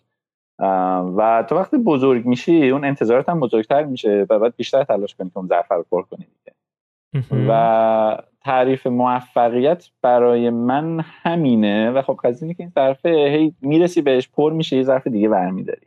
[1.17, 5.31] و تو وقتی بزرگ میشی اون انتظارات هم بزرگتر میشه و بعد بیشتر تلاش کنی
[5.31, 6.55] که اون ظرف رو پر کنی دیگه.
[7.49, 14.29] و تعریف موفقیت برای من همینه و خب قضیه که این ظرفه هی می‌رسی بهش
[14.29, 15.87] پر میشه یه ظرف دیگه برمیداری.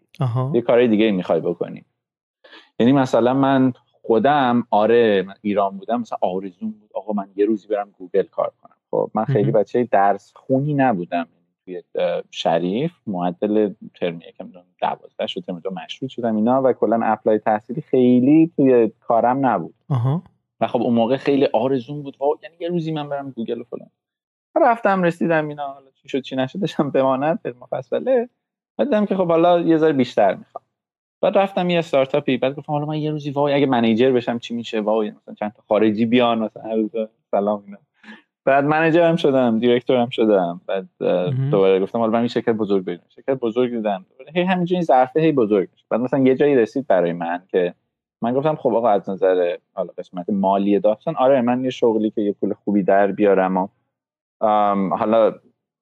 [0.53, 1.85] یه کارهای دیگه می‌خوای بکنی.
[2.79, 6.89] یعنی مثلا من خودم آره من ایران بودم مثلا آرزوم بود.
[6.93, 8.75] آقا من یه روزی برم گوگل کار کنم.
[8.91, 11.27] خب من خیلی بچه درس خونی نبودم.
[11.65, 11.83] توی
[12.31, 14.51] شریف معدل ترم یکم
[14.81, 16.61] دوازده شد ترم دو مشروط شدم اینا.
[16.63, 19.75] و کلا apply تحصیلی خیلی توی کارم نبود.
[20.59, 22.17] و خب اون موقع خیلی آرزوم بود.
[22.43, 23.89] یعنی یه روزی من برم گوگل و فلان.
[24.55, 25.67] رفتم رسیدم اینا.
[25.67, 28.29] حالا چی شد چی نشدشم بماند به مفصله
[28.77, 30.63] بعد که خب حالا یه ذره بیشتر می‌خوام.
[31.21, 34.55] بعد رفتم یه استارتاپی بعد گفتم حالا من یه روزی وای اگه منیجر بشم چی
[34.55, 36.91] میشه؟ وای مثلا چند تا خارجی بیان مثلا هر روز
[37.31, 37.77] سلام اینا.
[38.45, 40.87] بعد منیجر هم شدم دیرکتور هم شدم بعد
[41.51, 44.05] دوباره گفتم حالا من این شرکت بزرگ بگیرم شرکت بزرگ دیدم.
[44.35, 45.85] هی همینجوری ظرفه هی بزرگ میشه.
[45.89, 47.73] بعد مثلا یه جایی رسید برای من که
[48.21, 52.21] من گفتم خب آقا از نظر حالا قسمت مالی داستان آره من یه شغلی که
[52.21, 53.67] یه پول خوبی در بیارم و
[54.95, 55.33] حالا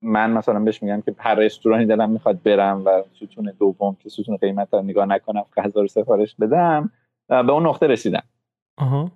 [0.05, 4.37] من مثلا بهش میگم که هر رستورانی دلم می‌خواد برم و ستون دوم که ستون
[4.37, 6.91] قیمت رو نگاه نکنم غذا رو سفارش بدم
[7.27, 8.23] به اون نقطه رسیدم.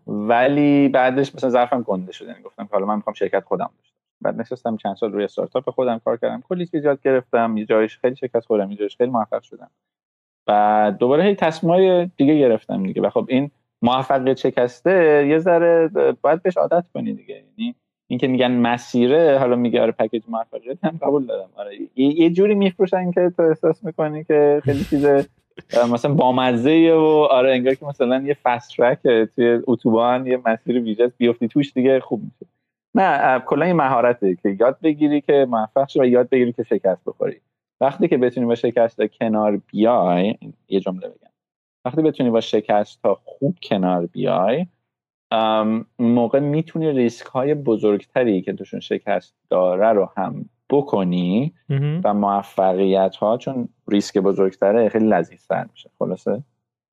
[0.08, 2.30] ولی بعدش مثلا ظرفم گنده شده.
[2.30, 6.00] یعنی گفتم حالا من می‌خوام شرکت خودم داشته بعد نشستم چند سال روی استارتاپ خودم
[6.00, 6.44] کار کردم.
[6.50, 7.58] کلی چیز یاد گرفتم.
[7.58, 8.72] یه جایش خیلی شرکت خوردم.
[8.72, 9.70] یه جایش خیلی موفق شدم.
[10.48, 13.02] و دوباره هی تصمیمای دیگه گرفتم دیگه.
[13.02, 15.28] و خب این موفقیت شکسته.
[15.28, 15.90] یه ذره
[16.22, 17.36] باید بهش عادت کنی دیگه.
[17.36, 17.76] یعنی
[18.10, 21.50] اینکه میگن مسیره حالا میگه آره پکیج موفقیت هم قبول دارم.
[21.56, 21.72] آره.
[21.96, 25.06] یه جوری میفروشن که تو احساس می‌کنی که خیلی چیز
[25.94, 29.00] مثلا بامزه و آره انگار که مثلا یه فست ترک
[29.36, 32.52] توی اتوبان یه مسیر ویژه بیفتی توش دیگه خوب میشه.
[32.96, 37.02] نه کلا این مهارته که یاد بگیری که موفق شی و یاد بگیری که شکست
[37.06, 37.42] بخوری.
[37.82, 40.36] وقتی که بتونی با شکست کنار بیای
[40.70, 41.30] یه جمله بگم.
[41.86, 44.66] وقتی بتونی با شکست تا خوب کنار بیای
[46.00, 51.54] موقع می‌تونی ریسک های بزرگتری که توشون شکست داره رو هم بکنی
[52.04, 55.90] و موفقیت ها چون ریسک بزرگتره خیلی لذیذتر میشه.
[56.00, 56.44] خلاصه؟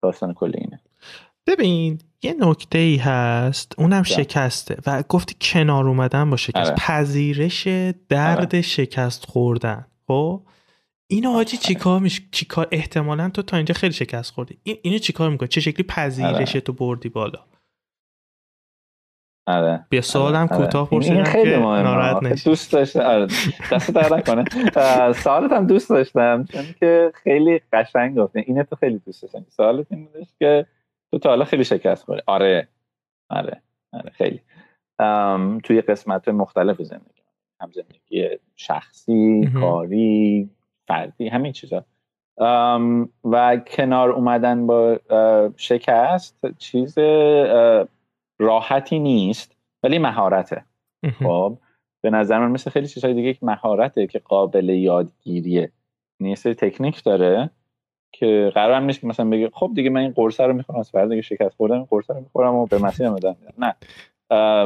[0.02, 0.80] داستان کلی اینه.
[1.46, 3.74] ببین یه نکته ای هست.
[3.78, 4.76] اونم شکسته.
[4.86, 6.70] و گفتی کنار اومدن با شکست.
[6.70, 6.74] آره.
[6.78, 7.68] پذیرش
[8.08, 8.62] درد آره.
[8.62, 9.86] شکست خوردن.
[10.06, 10.42] خب؟
[11.06, 14.58] اینو حاجی چیکار میشه چیکار احتمالا تو تا اینجا خیلی شکست خوردی.
[14.62, 17.38] این اینو چیکار می‌کنه چه شکلی پذیرش تو بردی بالا؟
[19.46, 19.86] آره.
[19.88, 20.56] بیا سوالم آره.
[20.56, 23.00] کوتاه پرسیدم خیلی که ناراحت نشی دوست داشتم.
[23.00, 23.26] آره.
[23.72, 24.44] دست در نکنه.
[25.24, 26.44] سوالت هم دوست داشتم.
[26.44, 29.46] چون که خیلی قشنگ گفتی اینه تو خیلی دوست داشتم.
[29.48, 30.66] سوالت این بودش که
[31.10, 32.68] تو تا حالا خیلی شکست خوردی آره.
[33.30, 33.62] آره.
[33.92, 34.10] آره.
[34.10, 34.40] خیلی.
[35.64, 37.22] توی قسمت مختلف زندگی.
[37.60, 40.50] هم زندگی شخصی کاری
[40.88, 41.84] فردی همین چیزا.
[43.24, 44.98] و کنار اومدن با
[45.56, 46.98] شکست چیز
[48.38, 50.64] راحتی نیست ولی مهارته.
[51.18, 51.58] خب
[52.02, 55.72] به نظر من مثل خیلی چیزهای دیگه یک مهارته که قابل یادگیریه.
[56.20, 57.50] یعنی یه سری تکنیک داره
[58.12, 61.08] که قرار نیست که مثلا بگه خب دیگه من این قرصه رو می‌خورم از فردا
[61.08, 63.74] دیگه شکست خوردم این قرصه رو می‌خورم و به مسیر ادامه نه.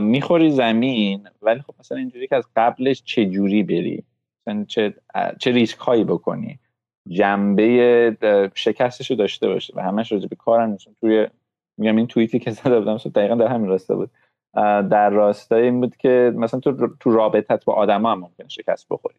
[0.00, 4.04] می‌خوری زمین ولی خب مثلا اینجوری که از قبلش چه جوری بری؟
[4.46, 4.94] مثلا چه
[5.38, 6.59] چه ریسک هایی بکنی؟
[7.09, 11.28] جنبه شکستش رو داشته باشه و همش راجع به کارن توی
[11.81, 14.11] میگم این توییتی که زده بودم دقیقا در همین راسته بود.
[14.90, 19.16] در راستای این بود که مثلا تو تو رابطت با آدما هم ممکنه شکست بخوری.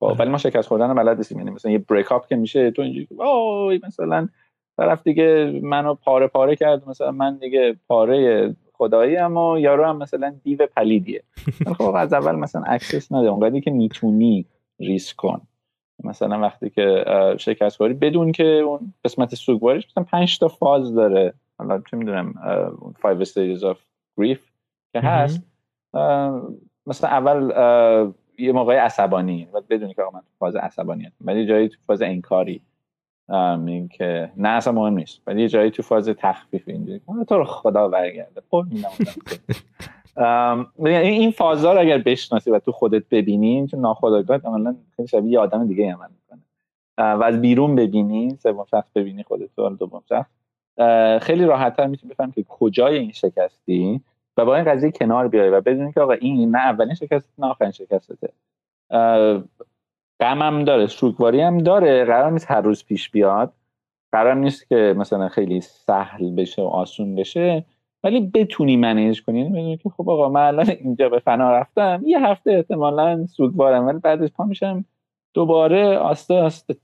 [0.00, 1.38] خب، ولی ما شکست خوردن بلد نیستیم.
[1.38, 4.28] یعنی مثلا یه بریک اپ که میشه تو اینجوری وای مثلا
[4.76, 10.34] طرف دیگه منو پاره پاره کرد مثلا من دیگه پاره خدایی اما یارو هم مثلا
[10.44, 11.22] دیو پلیدیه.
[11.78, 13.28] خب از اول مثلا access نده.
[13.28, 14.46] اونقدری که می‌تونی
[14.80, 15.40] ریسک کن.
[16.04, 17.04] مثلا وقتی که
[17.38, 21.34] شکست خوری بدون که اون قسمت سوگواریش مثلا 5 تا فاز داره.
[21.62, 22.34] حالا چه می‌دونم
[23.02, 23.76] 5 stages of
[24.20, 24.38] grief
[24.92, 25.42] که هست.
[26.86, 27.52] مثلا اول
[28.38, 29.48] یه موقع عصبانی.
[29.52, 32.62] و بدونی که من تو فاز عصبانیت ولی جایی تو فاز انکاری.
[33.28, 35.20] این که نه اصلا مهم نیست.
[35.26, 38.42] ولی یه جایی تو فاز تخفیف اینجوری تو رو خدا برگرده.
[38.50, 38.64] خب
[40.86, 45.38] این فازا رو اگر بشناسی و تو خودت ببینی چون ناخودآگاه عملا خیلی شبیه یه
[45.38, 46.42] آدم دیگه عمل می‌کنه
[46.98, 50.30] و از بیرون ببینی سوم شخص ببینی خودت تو دوم شخص.
[51.22, 54.00] خیلی راحتتر می‌تونی بفهم که کجای این شکستی
[54.36, 57.46] و با این قضیه کنار بیای و بدونی که آقا این نه اولین شکست نه
[57.46, 58.32] آخرین شکستته.
[60.20, 63.52] غمم داره سوگواری هم داره قرار نیست هر روز پیش بیاد.
[64.12, 67.64] قرار نیست که مثلا خیلی سهل بشه و آسون بشه
[68.04, 69.40] ولی بتونی منیج کنی.
[69.40, 73.98] یعنی که خب آقا من الان اینجا به فنا رفتم یه هفته احتمالا سوگوارم ولی
[73.98, 74.84] بعدش پا میشم
[75.34, 76.76] دوباره آسته آسته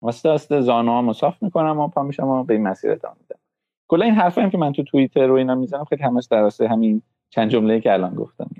[0.00, 3.40] آسته آسته زانو صاف می‌کنم و پا میشم و به این مسیر ادامه میدم.
[3.88, 7.50] کلا این حرفایی که من تو توییتر و اینا می‌زنم خیلی همش در همین چند
[7.50, 8.50] جمله که الان گفتم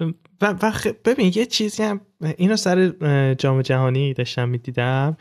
[0.00, 0.72] و, و
[1.04, 2.00] ببین یه چیزی هم
[2.36, 2.92] اینو سر
[3.34, 5.16] جام جهانی داشتم می‌دیدم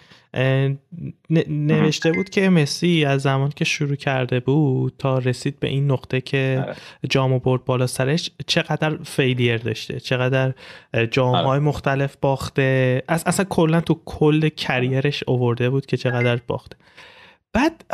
[1.48, 6.22] نوشته بود که مسی از زمان که شروع کرده بود تا رسید به این نقطه
[6.22, 6.76] که آره.
[7.10, 10.54] جام برد بالا سرش چقدر فیلیر داشته چقدر
[11.12, 11.60] جام های آره.
[11.60, 16.78] مختلف باخته از اصلا کلا تو کل کریرش اوورده بود که چقدر باخته
[17.54, 17.86] بعد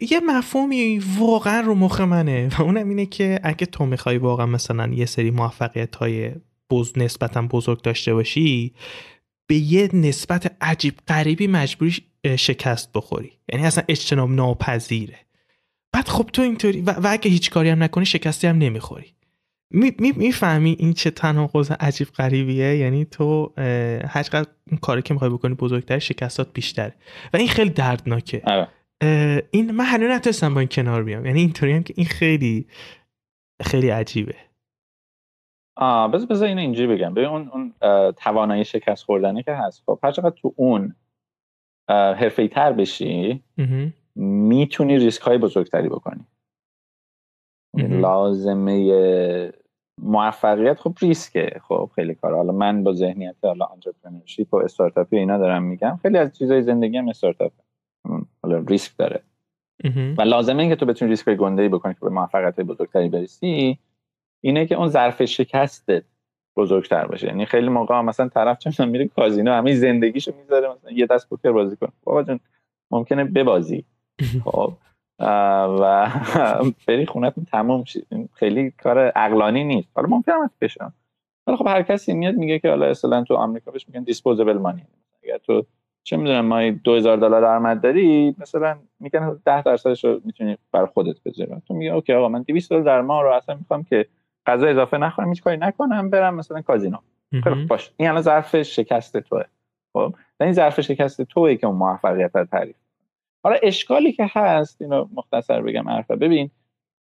[0.00, 4.86] یه مفهومی واقعا رو مخ منه و اونم اینه که اگه تو می‌خوای واقعا مثلا
[4.86, 6.32] یه سری موفقیت های
[6.70, 8.74] بز نسبتا بزرگ داشته باشی
[9.46, 11.96] به یه نسبت عجیب غریبی مجبوری
[12.38, 13.32] شکست بخوری.
[13.52, 15.18] یعنی اصلا اجتناب ناپذیره.
[15.92, 19.06] بعد خب تو اینطوری و, و اگه هیچ کاری هم نکنی شکستی هم نمی‌خوری.
[20.16, 23.52] می‌فهمی می این چه تناقض عجیب غریبیه؟ یعنی تو
[24.08, 24.48] هرچقدر
[24.80, 26.94] کاری که می‌خوای بکنی بزرگتر شکستات بیشتره.
[27.32, 28.42] و این خیلی دردناکه.
[28.44, 28.68] آره.
[29.50, 31.26] این من هنوز نتونستم با این کنار بیام.
[31.26, 32.66] یعنی اینطوری هم که این خیلی
[33.62, 34.34] خیلی عجیبه.
[35.76, 37.14] آه بذار بذار اینو اینجوری بگم.
[37.14, 37.74] ببین اون اون
[38.12, 39.82] توانایی شکست خوردنه که هست.
[39.86, 40.94] خب هر چقدر تو اون
[41.90, 43.42] حرفه تر بشی
[44.16, 46.24] می‌تونی ریسک های بزرگتری بکنی.
[47.74, 49.52] لازمه
[50.02, 50.80] موفقیت.
[50.80, 51.60] خب ریسکه.
[51.68, 52.34] خب خیلی کار.
[52.34, 55.98] حالا من با ذهنیت حالا entrepreneurship و استارتاپی اینا دارم میگم.
[56.02, 57.52] خیلی از چیزای زندگی هم استارتاپ
[58.42, 59.22] حالا ریسک داره.
[60.18, 63.78] و لازمه این که تو بتونی ریسک گنده ای بکنی که به موفقیت بزرگتری برسی
[64.40, 66.04] اینه که اون ظرف شکستت
[66.56, 67.26] بزرگتر باشه.
[67.26, 71.52] یعنی خیلی موقع مثلا طرف چون میره کازینو همه زندگیشو می‌ذاره مثلا یه دست پوکر
[71.52, 71.92] بازی کنه.
[72.04, 72.40] بابا جون
[72.90, 73.84] ممکنه ببازی.
[74.44, 74.72] خب
[75.80, 76.10] و
[76.86, 79.88] بری خونتون تموم شید خیلی کار عقلانی نیست.
[79.94, 80.92] حالا ممکنه هم بشم.
[81.46, 84.82] ولی خب هر کسی میاد میگه که حالا اصلا تو آمریکا بهش میگن دیسپوزبل مانی
[85.22, 85.66] اگر تو
[86.06, 91.16] چه می‌دونم ما 2000 دلار درآمد داری مثلا میگن 10 درصدش رو می‌تونی بر خودت
[91.24, 91.62] بذاری.
[91.68, 94.06] تو میگه okay آقا من 200 دلار در ماه رو اصلا می‌خوام که
[94.46, 96.96] غذا اضافه نخورم هیچ کاری نکنم برم مثلا کازینو.
[97.44, 97.92] خیلی باش.
[97.96, 99.42] این الان ظرف شکست توه.
[99.92, 102.76] خب؟ این ظرف شکست توئه که اون موفقیت رو تعریف
[103.44, 106.16] حالا اشکالی که هست اینو مختصر بگم حرفا.
[106.16, 106.50] ببین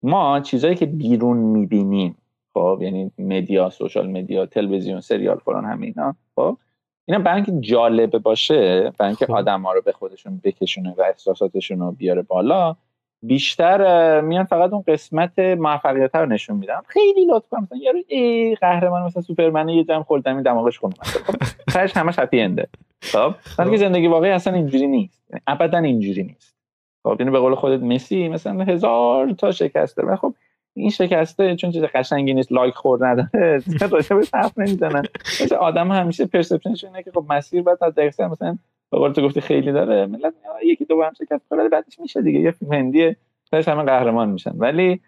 [0.03, 2.17] ما چیزایی که بیرون می‌بینیم
[2.53, 6.57] خب؟ یعنی media social media تلویزیون سریال فلان همه اینا خب؟
[7.05, 9.31] اینا برای اینکه جالبه باشه برای اینکه خب.
[9.31, 12.75] آدم ها رو به خودشون بکشونه و احساساتشون رو بیاره بالا
[13.23, 16.81] بیشتر میان فقط اون قسمت موفقیت رو نشون میدن.
[16.87, 21.35] خیلی لطفا مثلا یارو ای قهرمان مثلا سوپرمن یه جمع خلدمی دماغش خون خب
[21.69, 22.67] خرش همش هپی انده
[23.01, 25.23] خب ولی زندگی واقعی اصلا اینجوری نیست.
[25.29, 26.55] یعنی ابدا اینجوری نیست.
[27.03, 30.33] خب اینو به قول خودت مسی مثلا هزار تا شکسته و خب
[30.73, 33.63] این شکسته چون چیز قشنگی نیست لایک خور نداره.
[33.91, 35.03] راجع به حرف نمی‌زنن
[35.43, 38.57] مثل آدم همیشه پرسپشنش اینه که خب مسیر باید تا دقیقه مثلا
[38.91, 40.33] به قول تو گفتی خیلی داره ملت
[40.65, 42.39] یکی دو هم شکست خورده بعدش میشه دیگه.
[42.39, 43.15] یه فیلم هندیه
[43.53, 44.53] همه قهرمان میشن.
[44.55, 45.01] ولی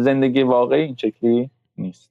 [0.00, 2.10] زندگی واقعی این شکلی نیست.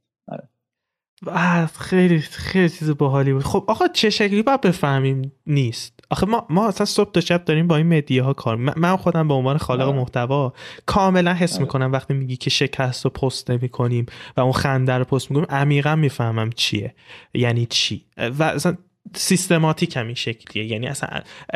[1.79, 3.43] خیلی خیلی چیز باحالی بود.
[3.43, 5.94] خب آقا چه شکلی باید بفهمیم نیست.
[6.09, 9.33] آخه ما ما اصلا صبح تا شب داریم با این ها کار من خودم به
[9.33, 9.95] عنوان خالق آه.
[9.95, 10.53] محتوا
[10.85, 11.61] کاملا حس آه.
[11.61, 14.05] می‌کنم وقتی میگی که شکست رو پست نمی کنیم
[14.37, 16.95] و اون خنده رو پست می‌کنیم عمیقا می‌فهمم چیه
[17.33, 18.77] یعنی چی و اصلا
[19.13, 21.09] systematic هم این شکلیه یعنی اصلا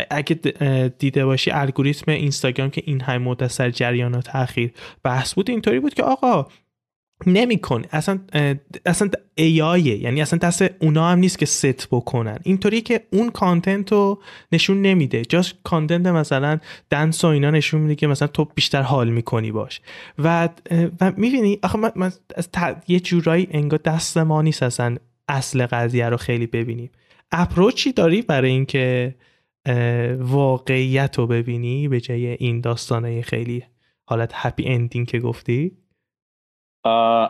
[0.09, 0.35] اگه
[0.99, 4.71] دیده باشی الگوریتم اینستاگرام که این های مدت سر جریان تاخیر
[5.03, 6.47] بحث بود اینطوری بود که آقا
[7.27, 8.19] نمی‌کنه اصلا
[8.85, 12.39] اصلا AI ایه یعنی اصلا دست اونا هم نیست که ست بکنن.
[12.43, 15.25] اینطوری که اون content رو نشون نمیده.
[15.25, 19.81] جاش content مثلا dance و اینا نشون میده که مثلا تو بیشتر حال می‌کنی باش.
[20.17, 20.49] و
[21.01, 22.49] و می‌بینی آخه من, از
[22.87, 26.89] یه جورایی انگار دست ما نیست اصلا اصل قضیه رو خیلی ببینیم.
[27.31, 29.15] approach ی داری برای اینکه
[30.19, 33.63] واقعیت رو ببینی به جای این داستانه خیلی
[34.05, 35.71] حالت happy ending که گفتی؟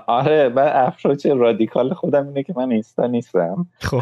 [0.08, 3.68] آره من approach رادیکال خودم اینه که من اینستا نیستم.
[3.80, 4.02] خب.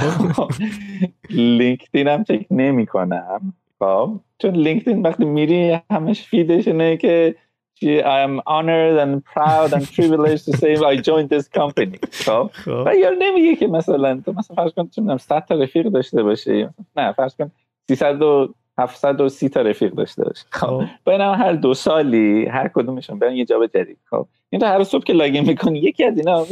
[1.30, 7.36] لینکدین هم چک نمی کنم خب چون لینکدین وقتی میری همش feed ش اینه که
[7.82, 12.00] I am honored and proud and privileged to say I joined this company.
[12.12, 12.84] خب, خب.
[12.86, 16.68] و یا نمیگه که مثلا تو مثلا فرض کن چون 100 تا رفیق داشته باشی.
[16.96, 17.52] نه فرض کن
[17.88, 20.46] 300 و 730 تا رفیق داشته باشه.
[20.50, 21.10] خب, خب.
[21.10, 25.14] اینا هر دو سالی هر کدومشون برن یه job جدید خب این هر صبح که
[25.14, 26.46] login می‌کنی یکی از اینا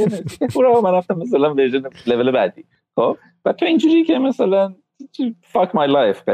[0.56, 2.66] برو من رفتم مثلا version level بعدی.
[2.96, 4.76] خب و تو اینجوری که مثلا
[5.42, 6.30] fuck my life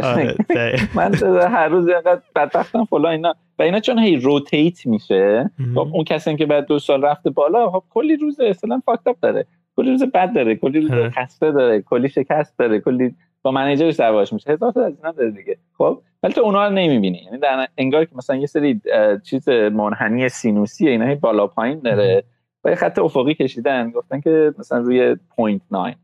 [0.95, 1.15] من
[1.51, 3.35] هر روز اینقدر بدبختم فلان اینا.
[3.59, 7.71] و اینا چون هی rotate میشه خب اون کسی که بعد دو سال رفته بالا
[7.71, 9.45] خب کلی روز اصلا fucked up داره.
[9.75, 13.95] کلی روز بد داره کلی روز خسته داره کلی شکست داره کلی با manager ش
[13.99, 14.51] دعواش میشه.
[14.51, 15.57] هزار تا از اینا داره دیگه.
[15.77, 17.17] خب؟ ولی تو اونها رو نمی‌بینی.
[17.17, 18.81] یعنی در انگار که مثلا یه سری
[19.23, 22.23] چیز منحنی سینوسی اینا بالا پایین داره.
[22.63, 23.91] و یه خط افقی کشیدن.
[23.91, 25.95] گفتن که مثلا روی point 9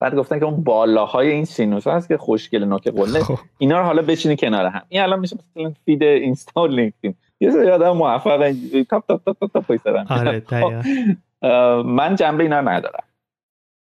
[0.00, 3.20] بعد گفتن که اون بالاهای این سینوس هست که خوشگل نوک قله.
[3.20, 3.38] خب.
[3.58, 4.82] اینا رو حالا بچینی کنار هم.
[4.88, 7.14] این الان میشه مثلا feed اینستا لینکدین.
[7.40, 8.52] یه سری آدم موفق
[8.90, 10.42] top top top top top آره
[11.98, 13.02] من جنبه اینا ندارم.
[13.02, 13.07] خب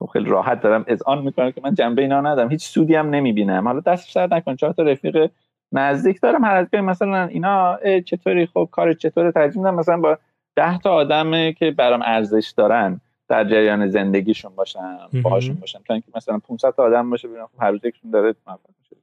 [0.06, 0.86] خیلی راحت دارم.
[0.88, 2.50] اذعان می‌کنم که من جنبه اینا ندارم.
[2.50, 3.68] هیچ سودی هم نمی‌بینم.
[3.68, 4.56] حالا دست سر نکن.
[4.56, 5.32] چهار تا رفیق
[5.72, 6.44] نزدیک دارم.
[6.44, 10.18] هر از مثلا اینا چطوری؟ خب کار چطوره؟ ترجیح میدم مثلا با
[10.56, 15.82] ده تا آدم که برام ارزش دارن در جریان زندگیشون باشم باهاشون باشم.
[15.88, 18.96] تا اینکه مثلا 500 تا آدم باشه ببینم خب هر یکشون داره موفق میشه.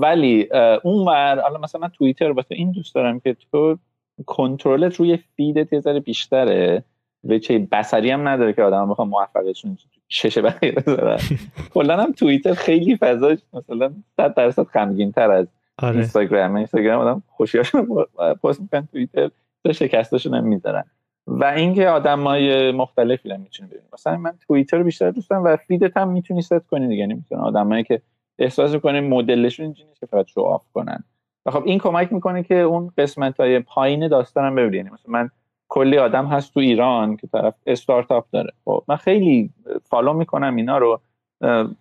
[0.00, 0.48] ولی
[0.82, 3.78] اون ور حالا مثلا من توییتر واسه این دوست دارم که تو
[4.26, 6.84] کنترلت روی فیدت یه ذره بیشتره.
[7.28, 11.18] و چه بصری هم نداره که آدم بخوام موفقشون چشه بقیه بذارن.
[11.74, 15.46] کلا هم توییتر خیلی فضاش مثلا 100 درصد غمگین تر از
[15.78, 15.94] آره.
[15.94, 16.54] اینستاگرام.
[16.54, 18.04] اینستاگرام آدم خوشیاشون
[18.44, 19.30] پست می‌کنن توییتر
[19.64, 20.84] تو شکستاشون هم می‌ذارن.
[21.26, 23.84] و اینکه آدمای مختلفی هم می‌تونی ببینی.
[23.92, 27.00] مثلا من توییتر رو بیشتر دوست دارم و feed ت هم می‌تونی ست کنی دیگه.
[27.00, 28.02] یعنی می‌تونن آدمایی که
[28.38, 31.04] احساس می‌کنه مدلشون اینجوری نیست که فقط show off کنن.
[31.46, 34.76] و خب این کمک می‌کنه که اون قسمت های پایین داستانم ببینی.
[34.76, 35.30] یعنی مثلا من
[35.74, 38.52] کلی آدم هست تو ایران که طرف استارتاپ داره.
[38.64, 39.50] خب من خیلی
[39.84, 41.00] follow می‌کنم اینا رو.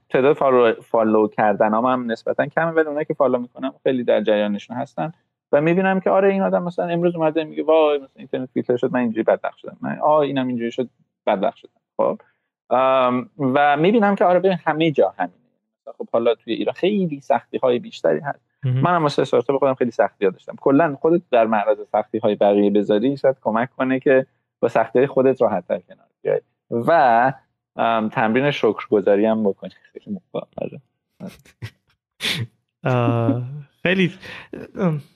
[0.09, 4.77] تعداد follow, follow کردن هم, نسبتا کمه ولی اونایی که follow می‌کنم خیلی در جریانشون
[4.77, 5.11] هستن.
[5.51, 8.93] و می‌بینم که آره این آدم مثلا امروز اومده میگه وای مثلا اینترنت فیلتر شد
[8.93, 9.77] من اینجوری بدبخت شدم.
[9.81, 10.89] من آ اینم اینجوری شد
[11.27, 11.81] بدبخت شدم.
[11.97, 12.21] خب.
[13.39, 15.33] و می‌بینم که آره ببین همه جا همینه.
[15.97, 18.52] خب حالا توی ایران خیلی سختی های بیشتری هست.
[18.63, 20.55] من هم مثلا استارتاپ خودم خیلی سختی ها داشتم.
[20.61, 24.25] کلا خودت در معرض سختی های بقیه بذاری شاید کمک کنه که
[24.59, 26.41] با سختی های خودت راحت تر کنار بیای.
[26.71, 27.33] و
[28.11, 29.71] تمرین شکرگزاری هم بکنی.
[30.03, 30.19] خیلی
[33.83, 34.13] خیلی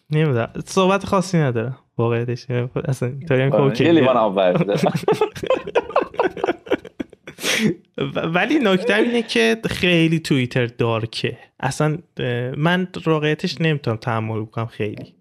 [0.09, 0.49] نمی‌دونم.
[0.65, 2.51] صحبت خاصی نداره واقعیتش.
[2.85, 4.39] اصلا آره، یه لیوان آب
[8.35, 11.37] ولی نکته اینه که خیلی توییتر دارکه.
[11.59, 11.97] اصلا
[12.57, 15.13] من واقعیتش نمی‌تونم تحمل بکنم خیلی.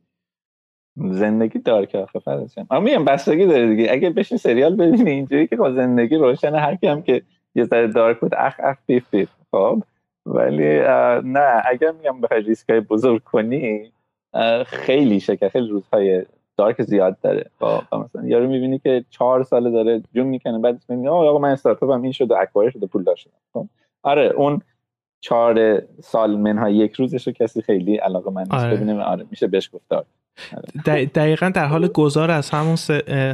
[0.97, 3.93] زندگی دارکه آخه فرضیم اما میگم بستگی داره دیگه.
[3.93, 7.23] اگه بشین سریال ببینی اینجوری که با زندگی روشن هر کیم که
[7.55, 9.83] یه ذره دارک بود اخ اخ بیف بیف خب.
[10.27, 10.79] ولی
[11.31, 13.93] نه اگر میگم بخوای ریسک های بزرگ کنی
[14.67, 16.25] خیلی شکر خیلی روزهای
[16.57, 17.51] دارک زیاد داره.
[17.61, 21.91] خب مثلا یارو می‌بینی که چهار ساله داره جون می‌کنه بعد میگه آقا من استارتاپ
[21.91, 23.67] هم این شد و اکوایر شده پول داشتم خب؟
[24.03, 24.63] آره اون
[25.21, 28.55] چهار سال منها یک روزش رو کسی خیلی علاقه من نیست.
[28.55, 29.03] آره.
[29.03, 30.05] آره میشه بهش گفتار.
[30.87, 32.77] دقیقا در حال گذار از همون,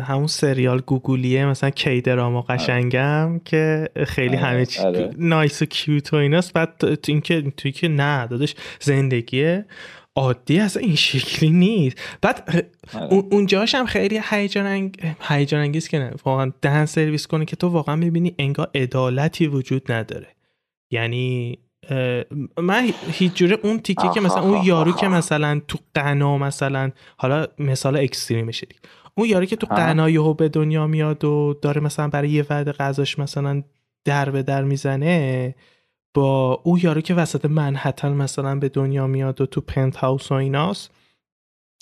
[0.02, 5.10] همون سریال گوگولیه مثلا کی دراما قشنگم که خیلی آره، همه چی آره.
[5.18, 6.52] نایس و کیوت و ایناست.
[6.52, 9.64] بعد تو اینکه توی که نه دادش زندگیه.
[10.16, 11.96] عادی از این شکلی نیست.
[12.22, 12.62] بعد
[12.94, 13.24] آره.
[13.30, 16.10] اونجاش هم خیلی هیجان هیجان انگیز که نه.
[16.24, 20.28] واقعا دهن سرویس کنه که تو واقعا می‌بینی انگار عدالتی وجود نداره.
[20.90, 21.58] یعنی
[22.58, 27.46] من هیچ جوره اون تیکه که مثلا اون یارو که مثلا تو قنا مثلا حالا
[27.58, 32.08] مثال اکستریمش دید اون یارو که تو قنا یهو به دنیا میاد و داره مثلا
[32.08, 33.62] برای یه وعده غذاش مثلا
[34.04, 35.54] در به در می‌زنه
[36.14, 40.34] با او یارو که وسط منحتن مثلا به دنیا میاد و تو پنت هاوس و
[40.34, 40.90] ایناست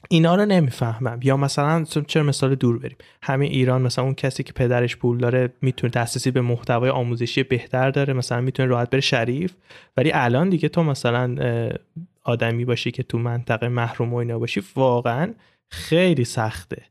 [0.09, 1.21] اینا رو نمی‌فهمم.
[1.23, 2.97] یا مثلا چرا مثال دور بریم.
[3.23, 7.91] همین ایران مثلا اون کسی که پدرش پول داره می‌تونه دسترسی به محتوای آموزشی بهتر
[7.91, 9.55] داره مثلا می‌تونه راحت بره شریف.
[9.97, 11.37] ولی الان دیگه تو مثلا
[12.23, 15.35] آدمی باشی که تو منطقه محروم و اینا باشی واقعا
[15.69, 16.83] خیلی سخته.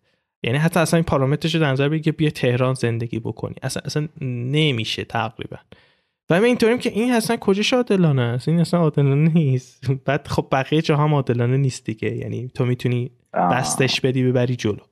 [0.44, 3.56] یعنی حتی اصلا این پارامترش رو در نظر بگیر بیا تهران زندگی بکنی.
[3.64, 5.58] اصلا اصلا نمیشه تقریبا.
[6.30, 9.92] و اینطوریم که این اصلا کجاش عادلانه است؟ این اصلا عادلانه نیست.
[10.06, 12.16] بعد خب بقیه جاها هم عادلانه نیست دیگه.
[12.16, 14.84] یعنی تو می‌تونی بستش بدی ببری جلو.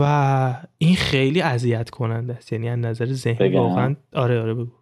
[0.00, 2.52] و این خیلی اذیت کننده است.
[2.52, 3.96] یعنی از نظر ذهنی واقعا.
[4.14, 4.72] آره آره بگو.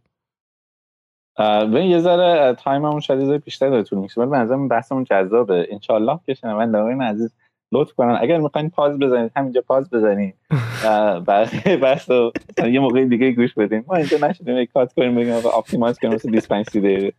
[1.72, 5.68] به یه ذره تایممون شاید بیشتر داره طول می‌کشه ولی به نظرم بحثمون جذابه.
[5.70, 7.34] انشالله که شنوندگان عزیز
[7.72, 8.18] لطف کنن.
[8.20, 10.34] اگر می‌خواین pause بزنید همینجا pause بزنید.
[11.28, 12.10] بقیه بحث
[12.72, 13.84] یه موقع دیگه گوش بدین.
[13.86, 17.12] ما اینجا نشدیم یک cut کنیم بگیم optimize کنیم مثل 25 30 دقیقه.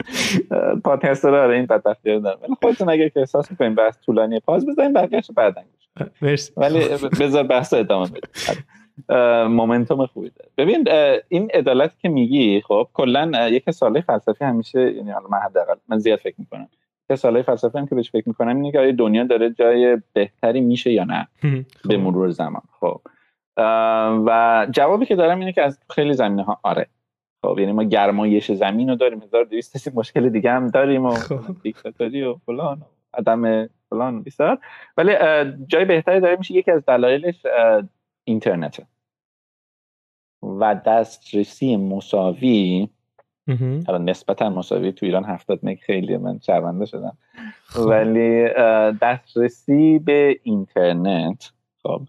[0.84, 2.40] پادکست رو این بدبختی رو دارم.
[2.44, 5.62] ولی خودتون اگر که احساس می‌کنین بحث طولانی pause بزنید بقیه‌اش بعدا
[6.22, 6.80] گوش ولی
[7.20, 8.64] بذار بحث ادامه بدیم.
[9.48, 10.50] momentum خوبی داره.
[10.58, 10.88] ببین
[11.30, 15.98] این عدالت که میگی خب کلا یک مسئله فلسفی همیشه یعنی حالا من حداقل من
[15.98, 16.68] زیاد فکر می‌کنم.
[17.14, 20.92] که ساله فلسفه هم که بهش فکر می‌کنم اینه که دنیا داره جای بهتری میشه
[20.92, 21.28] یا نه
[21.90, 22.62] به مرور زمان.
[22.80, 23.02] خب.
[24.28, 26.88] و جوابی که دارم اینه که از خیلی زمینه ها آره.
[27.42, 29.22] خب یعنی ما گرمایش زمین رو داریم.
[29.22, 31.56] 1200 مشکل دیگه هم داریم و خب.
[31.64, 32.84] دیکتاتوری و فلان و
[33.14, 34.58] عدم فلان بیشتر
[34.98, 35.12] ولی
[35.68, 37.46] جای بهتری داره میشه یکی از دلایلش
[38.24, 38.86] اینترنته.
[40.44, 42.90] و دسترسی مساوی
[43.48, 47.18] الان نسبتا مساوی تو ایران 70 مگ خیلی من شرمنده شدم.
[47.66, 47.80] خب.
[47.80, 48.48] ولی
[49.02, 51.52] دسترسی به اینترنت
[51.84, 52.02] خب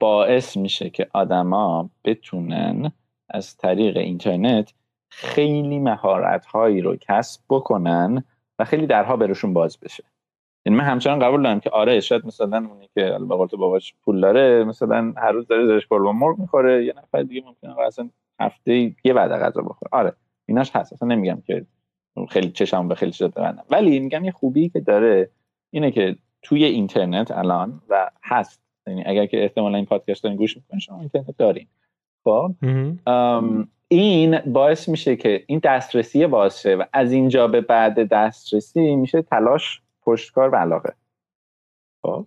[0.00, 2.92] باعث میشه که آدما بتونن
[3.28, 4.72] از طریق اینترنت
[5.10, 8.24] خیلی مهارت هایی رو کسب بکنن
[8.58, 10.04] و خیلی درها برشون باز بشه.
[10.66, 14.20] یعنی من همچنان قبول دارم که آره شاید مثلا اونی که به قول باباش پول
[14.20, 18.10] داره مثلا هر روز داره زرش با مرغ می‌خوره یه نفر دیگه ممکنه اصلا
[18.40, 19.88] هفته یه بعد غذا بخوره.
[19.92, 20.12] آره.
[20.52, 20.92] ایناش هست.
[20.92, 21.66] اصلا نمیگم که
[22.28, 25.30] خیلی چشم به خیلی چیزا ببندم ولی میگم یه خوبی که داره
[25.70, 28.62] اینه که توی اینترنت الان و هست.
[28.86, 31.66] یعنی اگر که احتمالا این پادکست دارین گوش می‌کنین شما اینترنت دارین.
[32.24, 32.54] خب؟
[33.88, 39.80] این باعث میشه که این دسترسی باشه و از اینجا به بعد دسترسی میشه تلاش
[40.02, 40.92] پشتکار و علاقه.
[42.02, 42.26] خب؟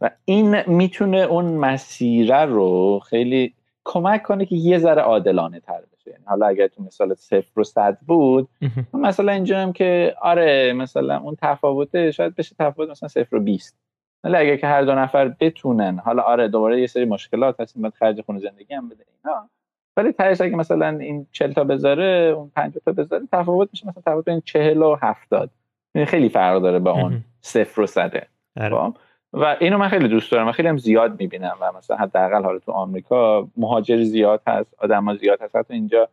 [0.00, 3.54] و این می‌تونه اون مسیره رو خیلی
[3.90, 6.10] کمک کنه که یه ذره عادلانه تر بشه.
[6.10, 8.48] یعنی حالا اگر تو مثال صفر و صد بود
[8.94, 13.78] مثلا اینجا هم که آره مثلا اون تفاوته شاید بشه تفاوت مثلا صفر و بیست.
[14.24, 17.94] ولی اگر که هر دو نفر بتونن حالا آره دوباره یه سری مشکلات هست باید
[17.94, 19.48] خرج خونه زندگی هم بده اینا.
[19.96, 24.02] ولی تهش اگه مثلا این 40 تا بذاره اون 50 تا بذاره تفاوت میشه مثلا
[24.02, 25.50] تفاوت بین 40 و 70
[25.94, 28.26] یعنی خیلی فرق داره با اون صفر و صده.
[28.60, 28.76] آره.
[28.76, 28.96] خب؟
[29.32, 32.58] و اینو من خیلی دوست دارم و خیلی هم زیاد می‌بینم و مثلا حداقل حالا
[32.58, 35.56] تو آمریکا مهاجر زیاد هست آدم زیاد هست.
[35.56, 36.08] حتی اینجا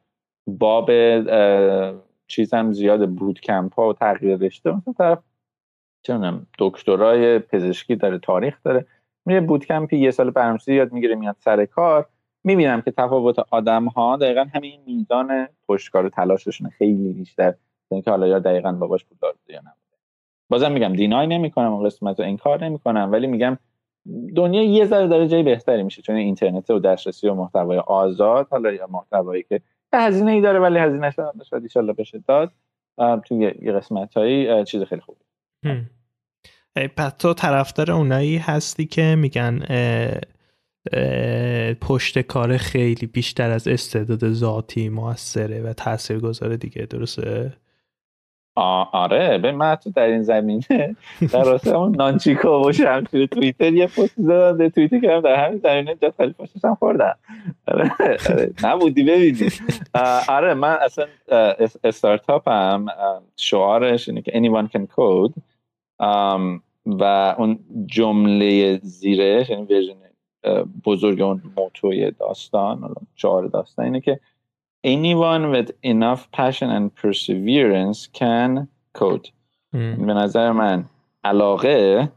[0.47, 0.91] باب
[2.27, 4.71] چیزم زیاد بود کمپ ها و تغییر رشته.
[4.71, 5.19] مثلا طرف
[6.03, 8.85] چونم دکترای پزشکی داره تاریخ داره
[9.25, 12.07] میره بود کمپی یه سال برنامه‌ریزی یاد می‌گیره میاد سر کار.
[12.43, 17.53] می‌بینم که تفاوت آدم ها دقیقا همین میزان پشتکار و تلاششون خیلی بیشتر.
[17.91, 19.73] اینکه حالا یا دقیقا باباش پول داره یا نه.
[20.49, 23.57] بازم میگم دینای نمی‌کنم اون قسمت رو انکار نمی‌کنم ولی میگم
[24.35, 28.71] دنیا یه ذره داره جای بهتری میشه چون اینترنت و دسترسی و محتوای آزاد حالا
[28.71, 29.61] یا محتوایی که
[29.93, 31.11] هزینه ای داره ولی هزینه
[31.49, 32.51] شاید ان بشه داد.
[32.97, 35.19] تو یه قسمت هایی چیز خیلی خوبی
[36.97, 39.59] پس تو طرفدار اونایی هستی که میگن
[41.81, 47.53] پشت کار خیلی بیشتر از استعداد ذاتی موثره و تاثیرگذاره دیگه درسته؟
[48.91, 50.95] آره به من تو در این زمینه.
[51.33, 55.59] در راسته همون نانچیکو و شمشیر تویتر یه پست زدم در توییتر کردم در همین
[55.59, 57.15] زمینه جا خیلی پشتش هم خوردم
[57.67, 57.91] آره,
[58.29, 58.53] آره.
[58.63, 59.51] نبودی ببینی.
[60.29, 61.05] آره من اصلا
[61.83, 62.85] استارتاپ هم
[63.37, 65.41] شعارش اینه که anyone can code.
[66.85, 69.95] و اون جمله زیرش یعنی ورژن
[70.85, 74.19] بزرگ اون موتوی داستان شعار داستان اینه که
[74.83, 79.31] anyone with enough passion and perseverance can code.
[79.71, 80.85] به نظر من
[81.23, 82.09] علاقه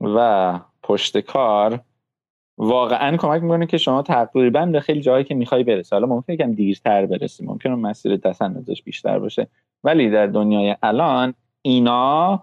[0.00, 1.80] و پشت کار
[2.58, 5.94] واقعا کمک می‌کنه که شما تقریبا به خیلی جایی که می‌خوای برسی.
[5.94, 7.46] حالا ممکنه کم دیرتر برسی.
[7.46, 9.48] ممکنه مسیر دست اندازش بیشتر باشه.
[9.84, 12.42] ولی در دنیای الان اینا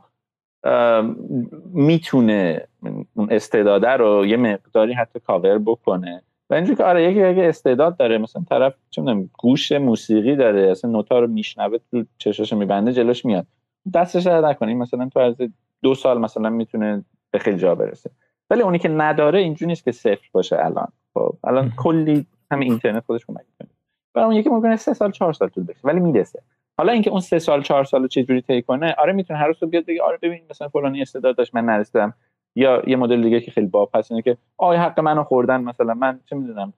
[1.66, 2.68] می‌تونه
[3.14, 6.24] اون استعداده رو یه مقداری حتی کاور بکنه.
[6.52, 9.02] و اینجوری که آره یکی اگه استعداد داره مثلا طرف چه
[9.34, 13.46] گوش موسیقی داره اصلا نوتا رو میشنوه تو چشاش میبنده جلوش میاد.
[13.94, 15.36] دستش رو نکنیم مثلا تو از
[15.84, 18.12] دو سال مثلا می‌تونه به خیلی جا برسه.
[18.50, 20.88] ولی اونی که نداره اینجوری نیست که صفر باشه الان.
[21.14, 23.76] خب الان کلی همین اینترنت خودش کمک می‌کنه
[24.16, 26.42] و اون یکی ممکنه سه سال چهار سال طول بکشه ولی می‌رسه.
[26.78, 29.60] حالا اینکه اون سه سال چهار سال چه جوری طی کنه آره می‌تونه هر روز
[29.70, 32.14] بیاد بگه آره ببین مثلا فلانی استعداد داشت من نرسیدم.
[32.56, 35.94] یا یه مدل دیگه که خیلی باب هست اینه که آقا حق منو خوردن مثلا.
[35.94, 36.74] من چه می‌دونم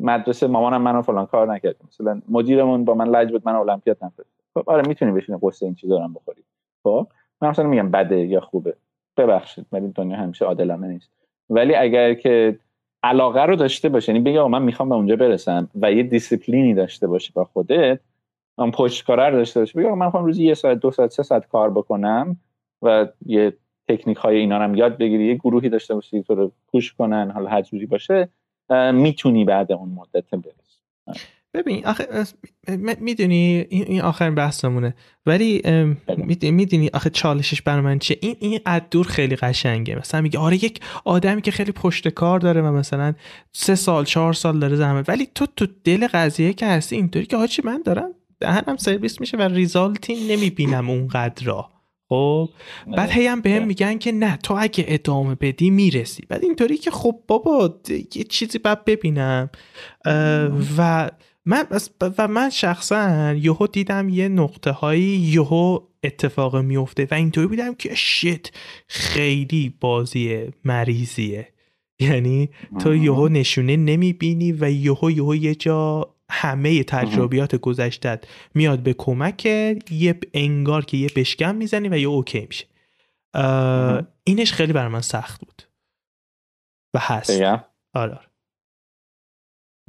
[0.00, 1.76] مدرسه مامانم منو فلان کار نکرد.
[1.88, 5.74] مثلا مدیرمون با من لج بود من المپیاد نفرستاد خب آره می‌تونی بشینی غصه این
[5.74, 6.42] چیزا رو بخوری
[6.82, 7.06] خب
[7.40, 8.74] من مثلا میگم بده یا خوبه.
[9.16, 11.10] ببخشید ولی دنیا همیشه عادلانه نیست.
[11.50, 12.58] ولی اگر که
[13.02, 17.06] علاقه رو داشته باشه یعنی بگه من می‌خوام به اونجا برسم و یه دیسیپلینی داشته
[17.06, 18.00] باشه با خودت
[18.58, 21.48] من پشتکاره رو داشته باشه بگه من می‌خوام روزی یه ساعت دو ساعت سه ساعت
[21.48, 22.36] کار بکنم
[22.82, 23.56] و یه
[23.88, 27.50] تکنیک های اینا هم یاد بگیری یه گروهی داشته باشی تو رو پوش کنن حالا
[27.50, 28.28] هر جوری باشه
[28.92, 30.78] می‌تونی بعد اون مدت برسی.
[31.54, 32.24] ببین آخه
[33.00, 34.94] می‌دونی این آخرین بحثمونه.
[35.26, 35.62] ولی
[36.42, 38.60] می‌دونی آخه چالشش بر من چیه؟ این این
[38.90, 39.98] دور خیلی قشنگه.
[39.98, 43.14] مثلا میگه آره یک آدمی که خیلی پشت کار داره و مثلا
[43.52, 45.08] سه سال چهار سال داره زحمت.
[45.08, 48.10] ولی تو تو دل قضیه که هستی اینطوری که آچی من دارم
[48.40, 51.68] دهنم سرویس میشه و ریزالتی نمی‌بینم اونقدر را
[52.12, 52.48] خب
[52.96, 56.24] بعد هی هم بهم میگن که نه تو اگه ادامه بدی می‌رسی.
[56.28, 57.80] بعد اینطوری که خب بابا
[58.14, 59.50] یه چیزی بعد ببینم.
[60.78, 61.10] و
[61.46, 61.64] من
[62.18, 67.94] و من شخصا یهو دیدم یه نقطه هایی یهو اتفاق میفته و اینطوری بودم که
[67.94, 68.52] شت
[68.86, 71.48] خیلی بازی مریضیه.
[72.00, 72.50] یعنی
[72.80, 78.24] تو یهو نشونه نمی‌بینی و یهو یهو یه جا همه تجربیات گذشتت
[78.54, 79.46] میاد به کمک
[79.90, 82.66] یه انگار که یه بشکن می‌زنی و یه okay میشه.
[84.24, 85.62] اینش خیلی بر من سخت بود.
[86.94, 87.30] و هست.
[87.30, 87.64] آره,
[87.94, 88.20] آره.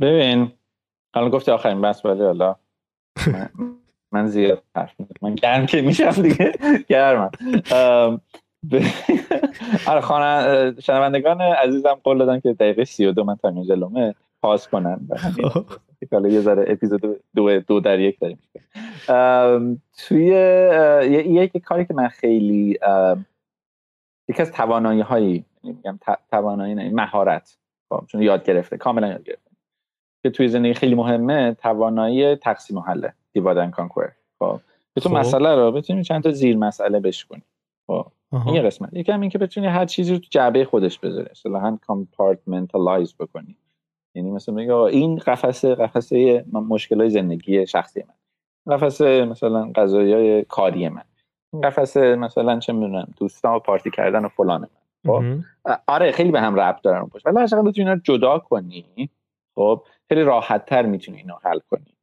[0.02, 0.52] ببین
[1.16, 2.56] حالا گفتی آخرین بحث ولی حالا
[4.12, 6.54] من, زیاد حرف من گرم که میشم دیگه.
[6.88, 7.32] گرمم.
[9.88, 14.16] آره خانه شنوندگان عزیزم قول دادن که دقیقه 32 من time جلومه.
[14.44, 15.08] pause کنن.
[15.54, 15.66] خب.
[16.12, 17.02] حالا یه ذره اپیزود
[17.36, 18.40] دو, دو در یک داریم.
[19.98, 20.26] توی
[21.28, 22.80] یک کاری که من خیلی
[24.30, 26.00] یکی از توانایی هایی یعنی میگم
[26.32, 27.58] توانایی مهارت
[27.90, 29.52] خب چون یاد گرفته کاملا یاد گرفته.
[30.24, 34.60] که توی زندگی خیلی مهمه توانایی تقسیم و حله divide and conquer خب
[34.96, 35.16] تو خب.
[35.16, 37.44] مسئله رو بتونی چند تا زیر مسئله بشکنی.
[37.88, 38.94] خب این یه قسمت.
[38.94, 41.28] یکم این که بتونی هر چیزی رو تو جعبه خودش بذاری.
[41.32, 43.58] اصطلاحا compartmentalize بکنی.
[44.16, 48.14] یعنی مثلا میگه این قفسه قفسه مشکلات زندگی شخصی من.
[48.76, 51.04] قفسه مثلا قضایی کاری من.
[51.64, 54.68] قفسه مثلا چه می‌دونم دوستان و پارتی کردن و فلان من.
[55.08, 55.24] خب؟
[55.88, 59.10] آره خیلی به هم ربط دارن باشه ولی هر بتونی رو جدا کنی
[59.56, 61.96] خب خیلی راحت تر می‌تونی اینو حل کنی.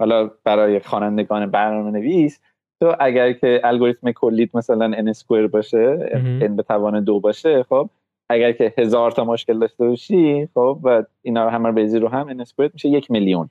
[0.00, 2.40] حالا برای خوانندگان برنامه نویس
[2.82, 6.10] تو اگر که الگوریتم کلیت مثلا n سکوئر باشه
[6.40, 7.90] n به توان دو باشه خب
[8.28, 12.44] اگر که هزار تا مشکل داشته باشی خب و اینا رو همه بریزی رو هم
[12.44, 13.50] n² میشه یک میلیون.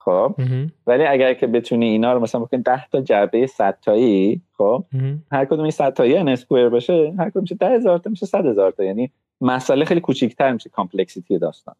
[0.00, 0.34] خب؟
[0.86, 4.84] ولی اگر که بتونی اینا رو مثلا بکنی 10 تا جعبه 100 تایی خب
[5.32, 8.70] هر کدوم این 100 تایی n square باشه هر کدوم میشه 10000 تا میشه 100000
[8.70, 8.84] تا.
[8.84, 9.10] یعنی
[9.40, 11.74] مسئله خیلی کوچیک‌تر میشه complexity داستان.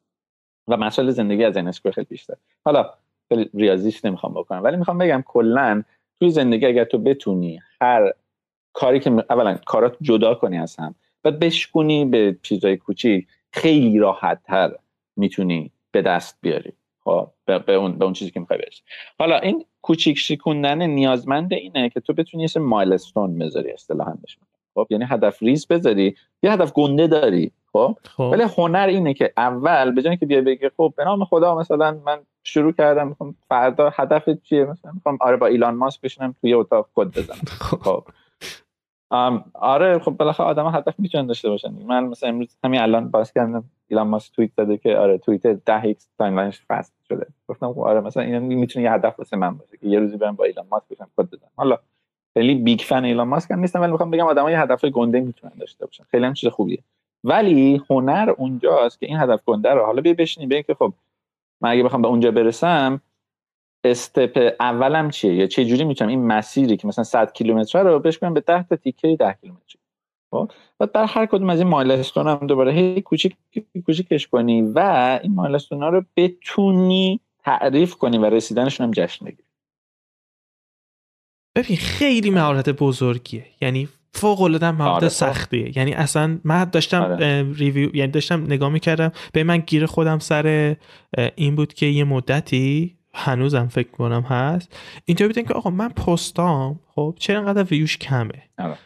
[0.68, 2.34] و مسئله زندگی از n square خیلی بیشتر.
[2.64, 2.90] حالا
[3.28, 5.82] خیلی ریاضیش نمی‌خوام بکنم ولی می‌خوام بگم کلا
[6.18, 8.12] توی زندگی اگر تو بتونی هر
[8.72, 10.94] کاری که اولا کارات جدا کنی از هم
[11.28, 13.26] و بشکنی به چیزای کوچیک.
[13.50, 14.74] خیلی راحت تر
[15.16, 16.72] می‌تونی به دست بیاری.
[17.04, 18.82] خب به اون به اون چیزی که می‌خوای برسی.
[19.18, 24.38] حالا این کوچیک شکوندن نیازمند اینه که تو بتونی یه مایلستون بذاری اصطلاحا بهش
[24.74, 27.52] خب یعنی هدف ریز بذاری یه هدف گنده داری.
[27.72, 28.20] خب, خب.
[28.20, 32.00] ولی هنر اینه که اول به جای که بیا بگی خب به نام خدا مثلا
[32.06, 36.54] من شروع کردم می‌خوام فردا هدف چیه؟ مثلا می‌خوام آره با ایلان ماسک بشینم توی
[36.54, 37.38] اتاق کد بزنم.
[37.60, 38.04] خب, خب.
[39.54, 41.72] آره خب بالاخره آدم هدف می‌تونن داشته باشن.
[41.86, 45.84] من مثلا امروز همین الان باز کردم ایلان ماسک توییت داده که آره توییت 10
[45.84, 47.26] ایکس timeline ش fast شده.
[47.48, 50.36] گفتم خب آره مثلا این می‌تونه یه هدف واسه من باشه که یه روزی برم
[50.36, 51.78] با ایلان ماسک بشم کد بزنم حالا
[52.34, 55.86] خیلی big fan ایلان ماسک هم نیستم ولی می‌خوام بگم آدمای هدف گنده می‌تونن داشته
[55.86, 56.04] باشن.
[56.10, 56.78] خیلی هم چیز خوبیه.
[57.24, 60.92] ولی هنر اونجاست که این هدف گنده رو حالا بیا بشینی بگی که خب
[61.60, 63.00] من اگه بخوام به اونجا برسم
[63.84, 68.18] step اولم چیه؟ یا چه جوری می‌تونم این مسیری که مثلا 100 کیلومتر رو بهش
[68.18, 69.78] به 10 تا تیکه 10 کیلومتر؟
[70.30, 73.36] خب بعد در هر کدوم از این مایلستون هم دوباره هی کوچیک
[73.86, 74.78] کوچیکش کنی و
[75.22, 79.48] این مایلستون ها رو بتونی تعریف کنی و رسیدنشون هم جشن بگیری.
[81.56, 83.46] ببین خیلی مهارت بزرگیه.
[83.60, 85.14] یعنی فوق العاده مهارت آره، خب.
[85.14, 85.78] سختیه.
[85.78, 87.52] یعنی اصلا من داشتم آره.
[87.52, 89.12] ریویو یعنی داشتم نگاه می‌کردم.
[89.32, 90.76] به من گیر خودم سر
[91.36, 94.76] این بود که یه مدتی هنوزم فکر کنم هست.
[95.04, 98.76] اینطوری بودن که آقا من پستام خب چرا انقدر ویوش کمه؟ آره.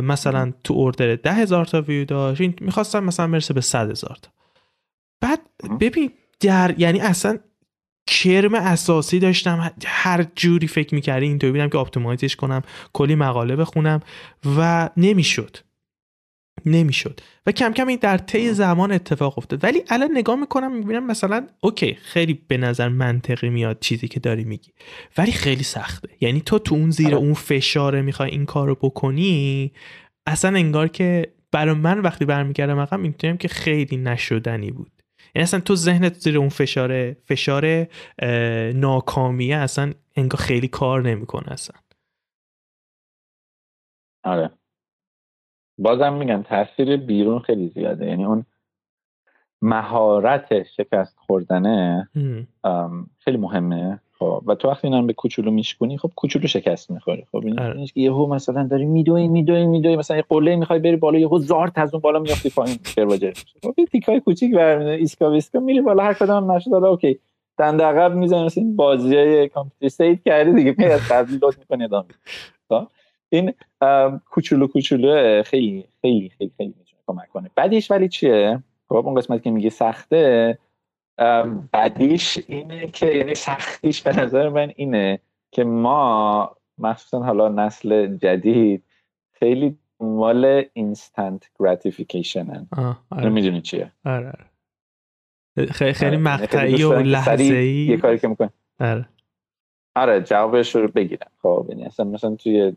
[0.00, 4.30] مثلا تو order ده هزار تا ویو داشت می‌خواستم مثلا برسه به صد هزار تا.
[5.20, 5.40] بعد
[5.80, 7.38] ببین در یعنی اصلا
[8.06, 13.56] کرم اساسی داشتم هر جوری فکر می‌کردی اینطوری بودم که optimize ش کنم کلی مقاله
[13.56, 14.00] بخونم
[14.56, 15.56] و نمی‌شد.
[16.66, 17.20] نمی‌شد.
[17.46, 19.64] و کم کم این در طی زمان اتفاق افتاد.
[19.64, 24.44] ولی الان نگاه می‌کنم می‌بینم مثلا okay خیلی به نظر منطقی میاد چیزی که داری
[24.44, 24.72] میگی.
[25.18, 26.08] ولی خیلی سخته.
[26.20, 27.16] یعنی تو تو اون زیر آره.
[27.16, 29.72] اون فشاره می‌خوای این کار رو بکنی
[30.26, 34.92] اصلا انگار که برای من وقتی برمیگردم عقب می‌تونم که خیلی نشدنی بود.
[35.34, 37.86] یعنی اصلا تو ذهنت زیر اون فشار فشار
[38.74, 41.76] ناکامیه اصلا انگار خیلی کار نمی‌کنه اصلا.
[44.24, 44.50] آره.
[45.78, 48.06] بازم میگم تاثیر بیرون خیلی زیاده.
[48.06, 48.44] یعنی اون
[49.62, 52.08] مهارت شکست خوردنه
[53.18, 54.00] خیلی مهمه.
[54.18, 57.24] خب و تو وقتی اینا به کوچولو میشکنی خب کوچولو شکست می‌خوری.
[57.32, 57.84] خب این آره.
[57.94, 61.94] یهو مثلا داری میدوی میدوی میدوی مثلا یه قله می‌خوای بری بالا یهو زارت از
[61.94, 66.14] اون بالا میافتی پایین کرواجر خب این تیکای کوچیک برمیاد ایسکا ویسکا میری بالا هر
[66.14, 67.18] کدوم نشد حالا اوکی.
[67.58, 71.84] دند عقب می‌زنی مثلا این بازیای کامپیوتر سیو کردی دیگه می از قبلی لود می‌کنی
[71.84, 72.08] ادامه.
[72.68, 72.86] خب؟
[73.32, 73.54] این
[74.30, 79.42] کوچولو کوچولو خیلی خیلی خیلی خیلی می‌تونه کمک کنه بعدش ولی چیه خب اون قسمت
[79.42, 80.58] که میگه سخته
[81.72, 85.18] بعدیش اینه که یعنی سختیش به نظر من اینه
[85.52, 88.84] که ما مخصوصا حالا نسل جدید
[89.32, 92.66] خیلی مال instant gratification
[93.10, 93.28] آره.
[93.28, 94.46] می‌دونی چیه آره, آره.
[95.72, 96.24] خیلی خیلی آره.
[96.24, 99.08] مقطعی و لحظه ای یه کاری که می‌کنه آره
[99.96, 101.30] آره جوابش رو بگیرم.
[101.42, 102.72] خب یعنی اصلا مثلا توی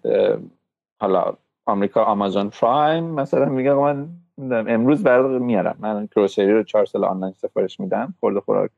[1.02, 1.34] حالا
[1.66, 4.10] آمریکا آمازون پرایم مثلا میگه من
[4.52, 5.78] امروز برای میارم.
[5.80, 8.72] من grocery رو چهار سال آنلاین سفارش میدم خورده خوراک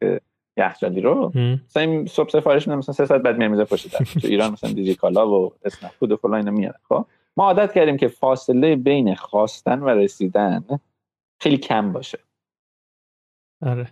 [0.58, 1.32] یخچالی رو.
[1.66, 4.72] مثلا این صبح سفارش میدم مثلا سه ساعت بعد میام می‌ذارم پشت تو ایران مثلا
[4.72, 6.80] دیجی کالا و اسنپ فود و فلان اینا میارم.
[6.90, 7.06] خب
[7.38, 10.64] ما عادت کردیم که فاصله بین خواستن و رسیدن
[11.40, 12.20] خیلی کم باشه.
[13.62, 13.88] آره.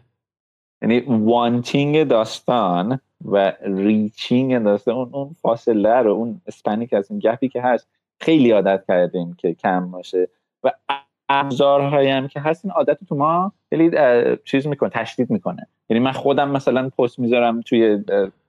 [0.81, 2.99] یعنی wanting داستان
[3.31, 7.49] و reaching داستان اون اون فاصله رو اون span ی که از این gap ی
[7.49, 7.87] که هست
[8.19, 10.27] خیلی عادت کردیم که کم باشه.
[10.63, 10.71] و
[11.29, 13.91] ابزارهایی هم که هست این عادت تو ما خیلی
[14.45, 15.67] چیز می‌کنه تشدید می‌کنه.
[15.89, 18.03] یعنی من خودم مثلا پست می‌ذارم توی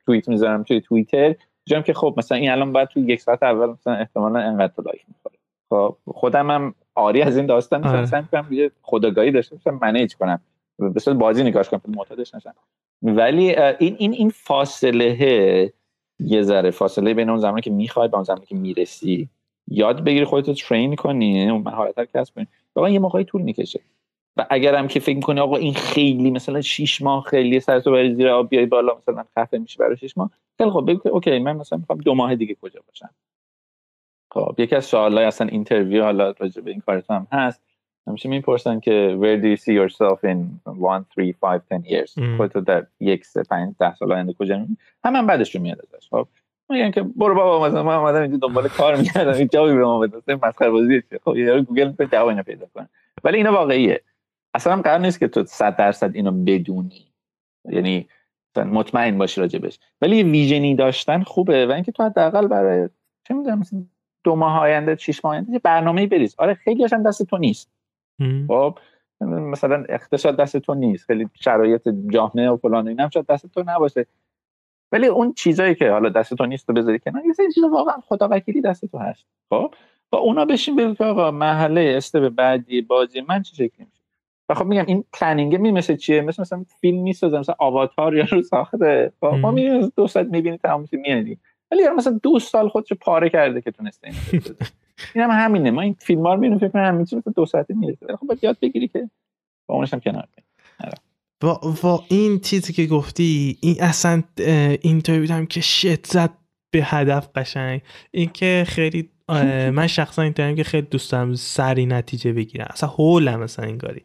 [0.07, 1.35] توییت می‌ذارم توی توییتر
[1.66, 5.05] جام که خب مثلا این الان باید توی یک ساعت اول مثلا احتمالا انقدر لایک
[5.09, 5.37] می‌خوره.
[5.70, 8.01] خب خودم هم آری از این داستان آره.
[8.01, 10.41] مثلا می‌کنم یه خداگاهی داشته باشم منیج کنم.
[10.79, 12.55] به بازی نگاش کنم معتادش نشم.
[13.03, 15.72] ولی این این این فاصله
[16.20, 19.29] یه ذره فاصله بین اون زمانی که می‌خوای به اون زمانی که می‌رسی.
[19.68, 22.47] یاد بگیری خودتو train کنی اون مهارت رو کسب کنی.
[22.77, 23.81] واقعا یه موقعی طول می‌کشه.
[24.37, 28.14] و اگرم که فکر می‌کنی آقا این خیلی مثلا 6 ماه خیلی سر تو بری
[28.14, 31.57] زیر آب بیای بالا مثلا خفه میشه برای 6 ماه خیلی خب بگو okay من
[31.57, 33.11] مثلا می‌خوام دو ماه دیگه کجا باشم.
[34.31, 37.62] خب یکی از سوالای اصلا interview حالا راجع به این کارت هم هست.
[38.09, 42.37] همیشه می‌پرسن که where do you see yourself in 1 3 5 10 years?
[42.37, 45.79] خودتو در یک سه 5 10 سال آینده کجا می‌بینی هم, هم بعدش رو میاد
[45.79, 46.29] ازش خب؟
[46.71, 49.99] میگن که برو بابا مثلا من اومدم اینجا دنبال کار می‌کردم این جوابی به ما
[49.99, 52.89] بده مسخره بازی خب یارو گوگل می‌کنه جواب اینو پیدا کنه.
[53.25, 54.03] ولی اینا واقعیه.
[54.55, 57.07] اصلا هم قرار نیست که تو 100 درصد اینو بدونی.
[57.65, 58.09] یعنی
[58.57, 62.89] مطمئن باشی راجبش ولی ویژنی داشتن خوبه و اینکه تو حداقل برای
[63.29, 63.83] چه می‌دونم مثلا
[64.25, 66.35] دو ماه آینده شش ماه آینده برنامه بریز.
[66.39, 67.76] آره خیلی هم دست تو نیست.
[68.49, 68.79] خب
[69.21, 73.64] مثلا اقتصاد دست تو نیست خیلی شرایط جامعه و فلان اینا هم شاید دست تو
[73.67, 74.07] نباشه.
[74.93, 77.95] ولی اون چیزایی که حالا دست تو نیست تو بذاری کنار یه سری چیزا واقعا
[78.01, 79.27] خدا وکیلی دست تو هست.
[79.51, 79.75] خب؟
[80.11, 84.03] با اونا بشین بگو که آقا مرحله step بعدی بازی من چه شکلی میشه؟
[84.49, 88.25] و خب میگم این planning می مثل چیه؟ مثل مثلا فیلم می‌سازه مثلا آواتار یا
[88.31, 89.12] رو ساخته.
[89.21, 91.39] خب ما می‌بینیم دو ساعت می‌بینی تمام میادی
[91.71, 94.43] ولی مثلا دو سال خودش پاره کرده که تونسته اینو
[95.15, 95.71] این هم همینه.
[95.71, 98.07] ما این فیلم ها رو می‌بینیم فکر کنم چیز دو ساعته می‌رسه.
[98.21, 99.11] خب باید یاد بگیری که
[99.67, 100.29] با اونش هم کنار
[101.41, 104.23] با, با این چیزی که گفتی این اصلا
[104.81, 106.31] اینطوری بودم که shit زد
[106.71, 107.81] به هدف قشنگ.
[108.11, 109.11] این که خیلی
[109.73, 112.67] من شخصا اینطوریم که خیلی دوست دارم سری نتیجه بگیرم.
[112.71, 114.03] اصلا هولم مثلا این کاری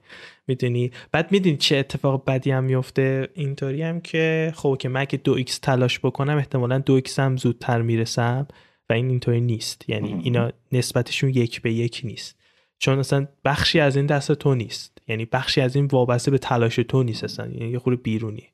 [0.48, 5.18] می‌دونی؟ بعد می‌دونی چه اتفاق بدی هم میفته اینطوری هم که خب که من که
[5.18, 8.48] دو x تلاش بکنم احتمالا دو x هم زودتر می‌رسم.
[8.92, 9.90] و این اینطوری نیست.
[9.90, 12.40] یعنی اینا نسبتشون یک به یک نیست.
[12.78, 15.02] چون اصلا بخشی از این دست تو نیست.
[15.08, 17.48] یعنی بخشی از این وابسته به تلاش تو نیست اصلا.
[17.48, 18.48] یعنی یه خورده بیرونی.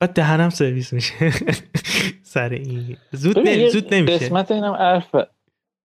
[0.00, 1.14] بعد دهنم سرویس میشه.
[2.34, 2.96] سر این.
[3.12, 3.68] زود نمی...
[3.68, 4.18] زود نمیشه.
[4.18, 5.14] قسمت اینم عرف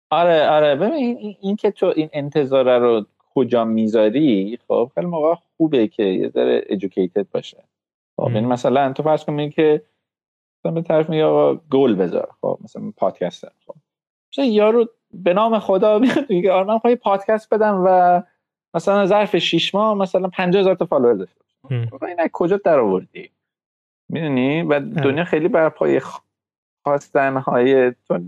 [0.10, 0.76] آره آره.
[0.76, 6.04] ببین این, این که تو این انتظاره رو کجا می‌ذاری خب خیلی موقع خوبه که
[6.04, 7.64] یه ذره educated باشه.
[8.18, 9.82] خب یعنی مثلا تو فرض کن که
[10.66, 12.30] مثلا به طرف میگه آقا گل بذار.
[12.42, 13.76] خب مثلا پادکست خب.
[14.34, 18.22] مثلا یارو به نام خدا میاد میگه آره من خواهی پادکست بدم و
[18.74, 22.06] مثلا ظرف 6 ماه مثلا 50000 تا follower داشته باشه.
[22.06, 23.30] این کجا در آوردی؟
[24.10, 26.02] می‌دونی؟ و دنیا خیلی بر پای
[26.84, 28.20] خواستن های تو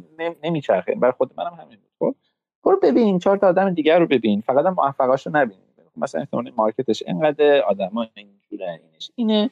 [0.44, 0.96] نمیچرخه.
[0.96, 1.90] بر خود منم همین بود.
[2.00, 2.16] خب
[2.64, 4.42] برو ببین چهار تا آدم دیگر رو ببین.
[4.42, 5.58] فقط هم موفقاشو نبین
[5.98, 9.50] مثلا احتمال market ش اینقدر آدما اینجوره اینش اینه.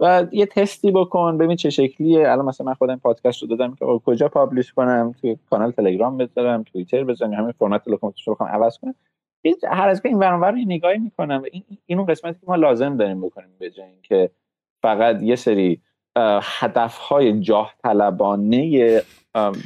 [0.00, 2.32] و یه تستی بکن ببین چه شکلیه.
[2.32, 6.62] الان مثلا من خودم پادکست رو دادم که کجا publish کنم توی کانال تلگرام بذارم
[6.62, 8.94] توییتر بذارم همین فرمت لوکوموتیو رو بخوام عوض کنم.
[9.70, 11.42] هر از این برانور رو نگاهی می‌کنم.
[11.52, 14.30] این این اون قسمتی که ما لازم داریم بکنیم به جای اینکه
[14.82, 15.80] فقط یه سری
[16.42, 19.02] هدف های جاه طلبانه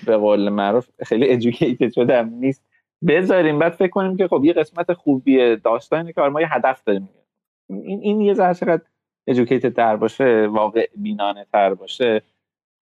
[0.07, 2.64] به قول معروف خیلی ادوکیتد شده نیست
[3.09, 3.59] بذاریم.
[3.59, 7.09] بعد فکر کنیم که خب یه قسمت خوبی داستانی که ما یه هدف داریم.
[7.68, 8.80] این این یه ذره
[9.27, 12.23] ادوکیتد تر باشه واقع بینانه تر باشه.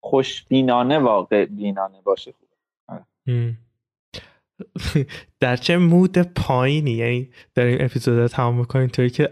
[0.03, 2.51] خوش بینانه واقع بینانه باشه خوبه.
[5.39, 9.29] در چه مود پایینی؟ یعنی داریم اپیزود رو تمام می‌کنیم طوری که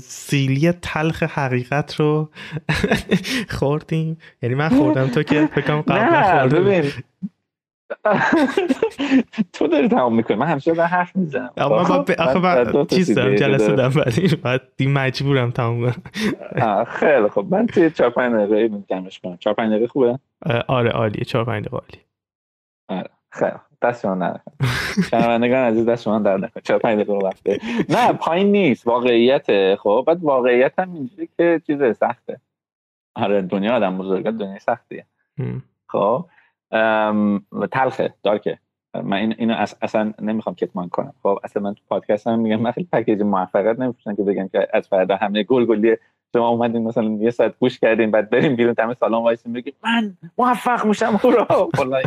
[0.00, 2.30] سیلی تلخ حقیقت رو
[3.58, 4.18] خوردیم.
[4.42, 6.82] یعنی من خوردم تو که فکرم قبل خوردم
[9.52, 10.36] تو داری تمام می‌کنی.
[10.36, 11.50] من همیشه در حرف می‌زنم.
[11.56, 13.92] من خب، آخه من چیز دارم جلسه دارم
[14.42, 16.84] بعد دی مجبورم تمام کنم.
[16.84, 19.36] خیلی خب من توی 4 5 دقیقه جمعش کنم.
[19.36, 20.18] 4 5 دقیقه خوبه؟
[20.68, 21.24] آره عالیه.
[21.24, 22.04] 4 5 دقیقه عالی
[22.88, 24.40] آره خیلی دست شما نه
[25.10, 26.62] شنوندگان عزیز دست شما در نکنه.
[26.62, 28.86] 4 5 دقیقه وقته نه پایین نیست.
[28.86, 32.40] واقعیت خب بعد واقعیت هم اینجوری که چیز سخته.
[33.14, 35.06] آره دنیا آدم بزرگه دنیا سختیه.
[35.88, 36.26] خب
[37.72, 38.58] تلخه دارکه.
[39.04, 41.14] من این اینو اصلا نمی‌خوام کتمان کنم.
[41.22, 44.68] خب اصلا من تو پادکست هم میگم من خیلی پکیج موفقیت نمیفروشم که بگم که
[44.72, 45.96] از فردا همه گل گلی
[46.32, 50.16] شما اومدین مثلا یه ساعت گوش کردین بعد بریم بیرون تمام سالن وایسیم بگیم من
[50.38, 51.46] موفق میشم هورا
[51.78, 52.02] والله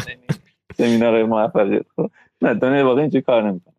[0.74, 1.86] سمینار موفقیت.
[1.95, 2.09] خب
[2.41, 3.74] نه دنیا واقعا اینجوری کار نمی‌کنه.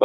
[0.00, 0.04] و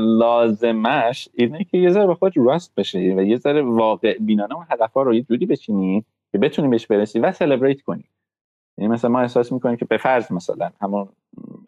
[0.00, 4.66] لازمش اینه که یه ذره به خود راست بشه و یه ذره واقع بینانه اون
[4.70, 6.04] هدفها رو یه جوری بچینی
[6.36, 8.08] که بتونیم بهش برسی و celebrate کنیم
[8.78, 11.08] یعنی مثلا ما احساس می‌کنیم که به فرض مثلا همون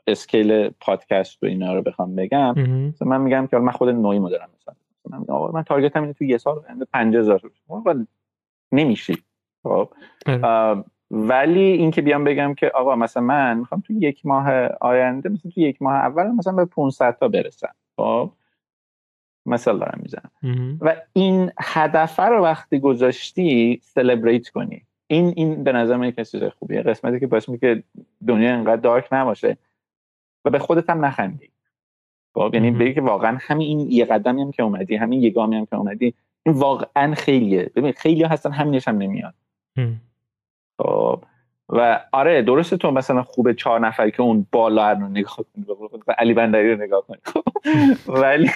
[0.07, 2.55] scale پادکست و اینا رو بخوام بگم
[2.89, 4.75] مثلا من میگم که من خود نوعی دارم مثلا.
[5.11, 6.62] من, من تارگتم اینه تو یه سال
[6.93, 7.41] 50000
[8.73, 9.14] نمیشه
[9.62, 9.89] خب؟
[11.11, 14.51] ولی اینکه بیام بگم که آقا مثلا من می‌خوام تو یک ماه
[14.81, 17.75] آینده مثلا تو یک ماه اول مثلا به 500 تا برسم.
[17.97, 18.31] خب؟
[19.49, 20.31] مثلا دارم می‌زنم.
[20.81, 24.83] و این هدف رو وقتی گذاشتی سلبریت کنی.
[25.07, 26.83] این این به نظر من چیز خوبیه.
[26.83, 27.83] قسمتی که باعث که
[28.27, 29.57] دنیا انقدر دارک نباشه
[30.45, 31.51] و به خودت هم نخندی.
[32.35, 35.57] خب یعنی بگی که واقعا همین این یه قدمی هم که اومدی همین یه گامی
[35.57, 36.15] هم که اومدی
[36.47, 37.71] این واقعا خیلیه.
[37.75, 39.35] ببین خیلی هستن همینش هم نمیاد.
[40.79, 41.25] خب
[41.69, 45.64] و آره درسته تو مثلا خوبه چهار نفر که اون بالا رو نگاه کنی
[46.19, 47.19] علی بندری رو نگاه کنی.
[48.23, 48.51] ولی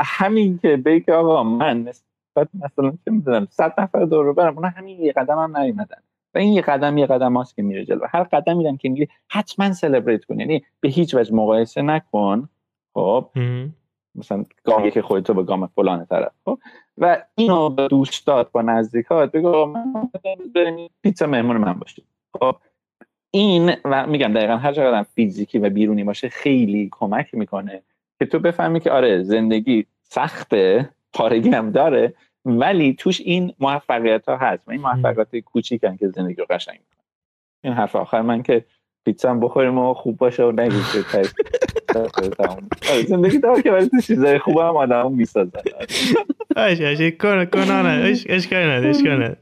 [0.00, 5.00] همین که بگی آقا من نسبت مثلا چه می‌دونم صد نفر دور برم اون همین
[5.00, 5.96] یه قدم هم نیومدن.
[6.34, 8.06] و این یه قدم یه قدم هاست که میره جلو.
[8.08, 12.48] هر قدم میدن که میگه حتما سلبریت کن یعنی به هیچ وجه مقایسه نکن.
[12.94, 13.28] خب؟
[14.14, 16.32] مثلا گامی که خودتو به گام فلان طرف.
[16.44, 16.58] خب؟
[16.98, 20.10] و اینو به دوستات با نزدیکات بگو من
[20.54, 22.04] بریم پیتزا مهمون من باشید
[22.40, 22.56] خب؟
[23.30, 27.82] این و میگم دقیقا هر چقدر فیزیکی و بیرونی باشه خیلی کمک می‌کنه
[28.18, 34.36] که تو بفهمی که آره زندگی سخته پارگی هم داره ولی توش این موفقیت ها
[34.36, 34.68] هست.
[34.68, 37.06] و این موفقیت کوچیکن که زندگی رو قشنگ می‌کنه.
[37.64, 38.64] این حرف آخر من که
[39.04, 40.84] پیتزا بخوریم و خوب باشه و نگید
[41.14, 41.28] آره،
[43.06, 45.60] زندگی دار که ولی تو چیزای خوب هم آدم می‌سازن.
[46.56, 49.36] اش اش کن کنانه اش اش کنه اش کنه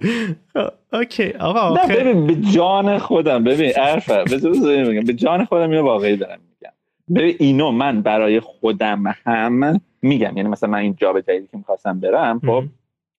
[0.93, 1.33] اوکی.
[1.33, 4.53] آقا نه ببین به جان خودم ببین عرفه بذار
[5.03, 6.73] به جان خودم اینو واقعی دارم میگم.
[7.21, 10.37] ببین اینو من برای خودم هم میگم.
[10.37, 12.65] یعنی مثلا من این جاب جدیدی که می‌خواستم برم خب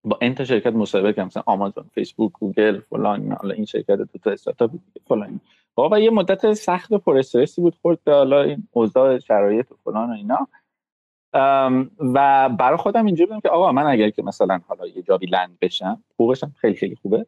[0.04, 1.26] با این تا شرکت مصاحبه کردم.
[1.26, 4.72] مثلا آمازون فیسبوک گوگل فلان حالا این شرکت دو تا استارتاپ
[5.08, 5.40] فلان.
[5.88, 9.76] و یه مدت سخت و پر استرسی بود خورد به حالا این اوضاع شرایط و
[9.84, 10.48] فلان و اینا.
[12.00, 15.32] و برای خودم اینجوری بودم که آقا من اگر که مثلا حالا یه job ی
[15.32, 17.26] land بشم حقوقش خیلی خیلی خوبه.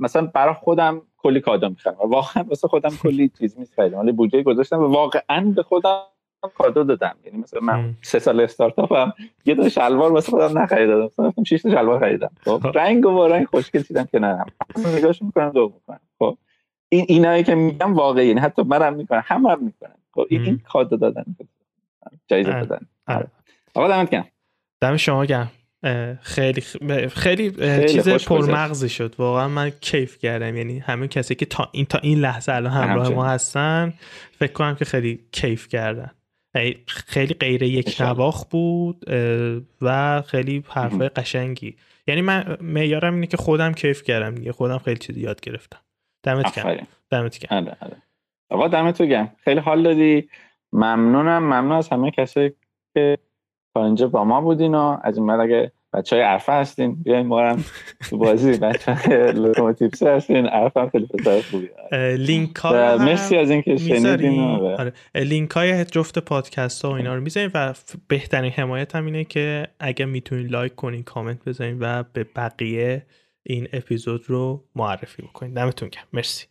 [0.00, 4.42] مثلا برای خودم کلی کادو می‌خرم و واقعا واسه خودم کلی چیز می‌خرم ولی بودجه
[4.42, 6.02] گذاشتم و واقعا به خودم
[6.54, 7.16] کادو دادم.
[7.24, 9.12] یعنی مثلا من سه سال استارتاپم
[9.44, 11.04] یه دو شلوار واسه خودم نخریدم.
[11.04, 12.30] مثلا 6 تا شلوار خریدم.
[12.40, 14.44] خب رنگ و رنگ خوشگل چیدم که نه
[14.96, 16.00] نگاهش می‌کنم دو می‌کنم.
[16.18, 16.36] خب.
[16.92, 19.94] این اینایی که میگم واقعی یعنی حتی منم می‌کنم همه هم می‌کنم.
[20.14, 21.24] خب این, این کادو دادن.
[22.28, 22.64] جایزه آره.
[22.64, 22.86] دادن.
[23.06, 23.26] آره.
[23.74, 24.26] آقا دمت گرم.
[24.80, 25.50] دم شما گرم.
[26.20, 26.60] خیلی
[27.08, 27.50] خیلی,
[27.88, 29.14] چیز پرمغزی شد.
[29.18, 30.56] واقعا من کیف کردم.
[30.56, 33.94] یعنی همه کسی که تا این تا این لحظه الان همراه ما هستن
[34.38, 36.10] فکر کنم که خیلی کیف کردن.
[36.86, 39.04] خیلی غیر یک نواخ بود
[39.82, 41.76] و خیلی حرفای قشنگی.
[42.06, 44.52] یعنی من معیارم اینه که خودم کیف کردم دیگه.
[44.52, 45.78] خودم خیلی چیز یاد گرفتم.
[46.22, 46.86] دمت گرم.
[47.10, 47.58] دمت گرم.
[47.58, 47.96] آره، آره.
[48.50, 49.32] آقا دمت گرم.
[49.44, 50.28] خیلی حال دادی.
[50.72, 51.42] ممنونم.
[51.42, 52.52] ممنون از همه کسی
[52.94, 53.18] که
[53.74, 57.56] تا اینجا با ما بودین و از این اگه بچه های عرفه هستین بیاین ما
[58.10, 58.58] تو بازی.
[58.66, 60.46] بچه های هستین.
[60.46, 61.68] عرفه هم خیلی پسر خوبی.
[62.16, 64.40] لینک ها مرسی از اینکه شنیدین.
[64.40, 64.92] آره.
[65.14, 67.74] لینک های جفت پادکست ها و اینا رو می‌ذاریم و
[68.08, 73.02] بهترین حمایت هم اینه که اگه می‌تونین لایک کنین کامنت بذارین و به بقیه
[73.42, 76.04] این اپیزود رو معرفی بکنین دمتون گرم.
[76.12, 76.46] مرسی.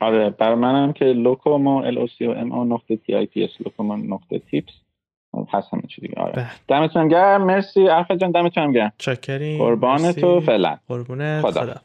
[0.00, 3.44] آره برای منم که لوکومو L O C O M O نقطه T I P
[3.44, 4.72] S لوکومو نقطه tips
[5.52, 6.32] هست همه چی دیگه آره.
[6.32, 6.50] بله.
[6.68, 7.44] دمتون گرم.
[7.44, 7.86] مرسی.
[7.88, 8.92] ارفع جان دمتون گرم.
[8.98, 9.58] چاکریم.
[9.58, 10.40] قربان تو.
[10.40, 10.78] فعلا.
[10.88, 11.80] قربونت خدا, خدا.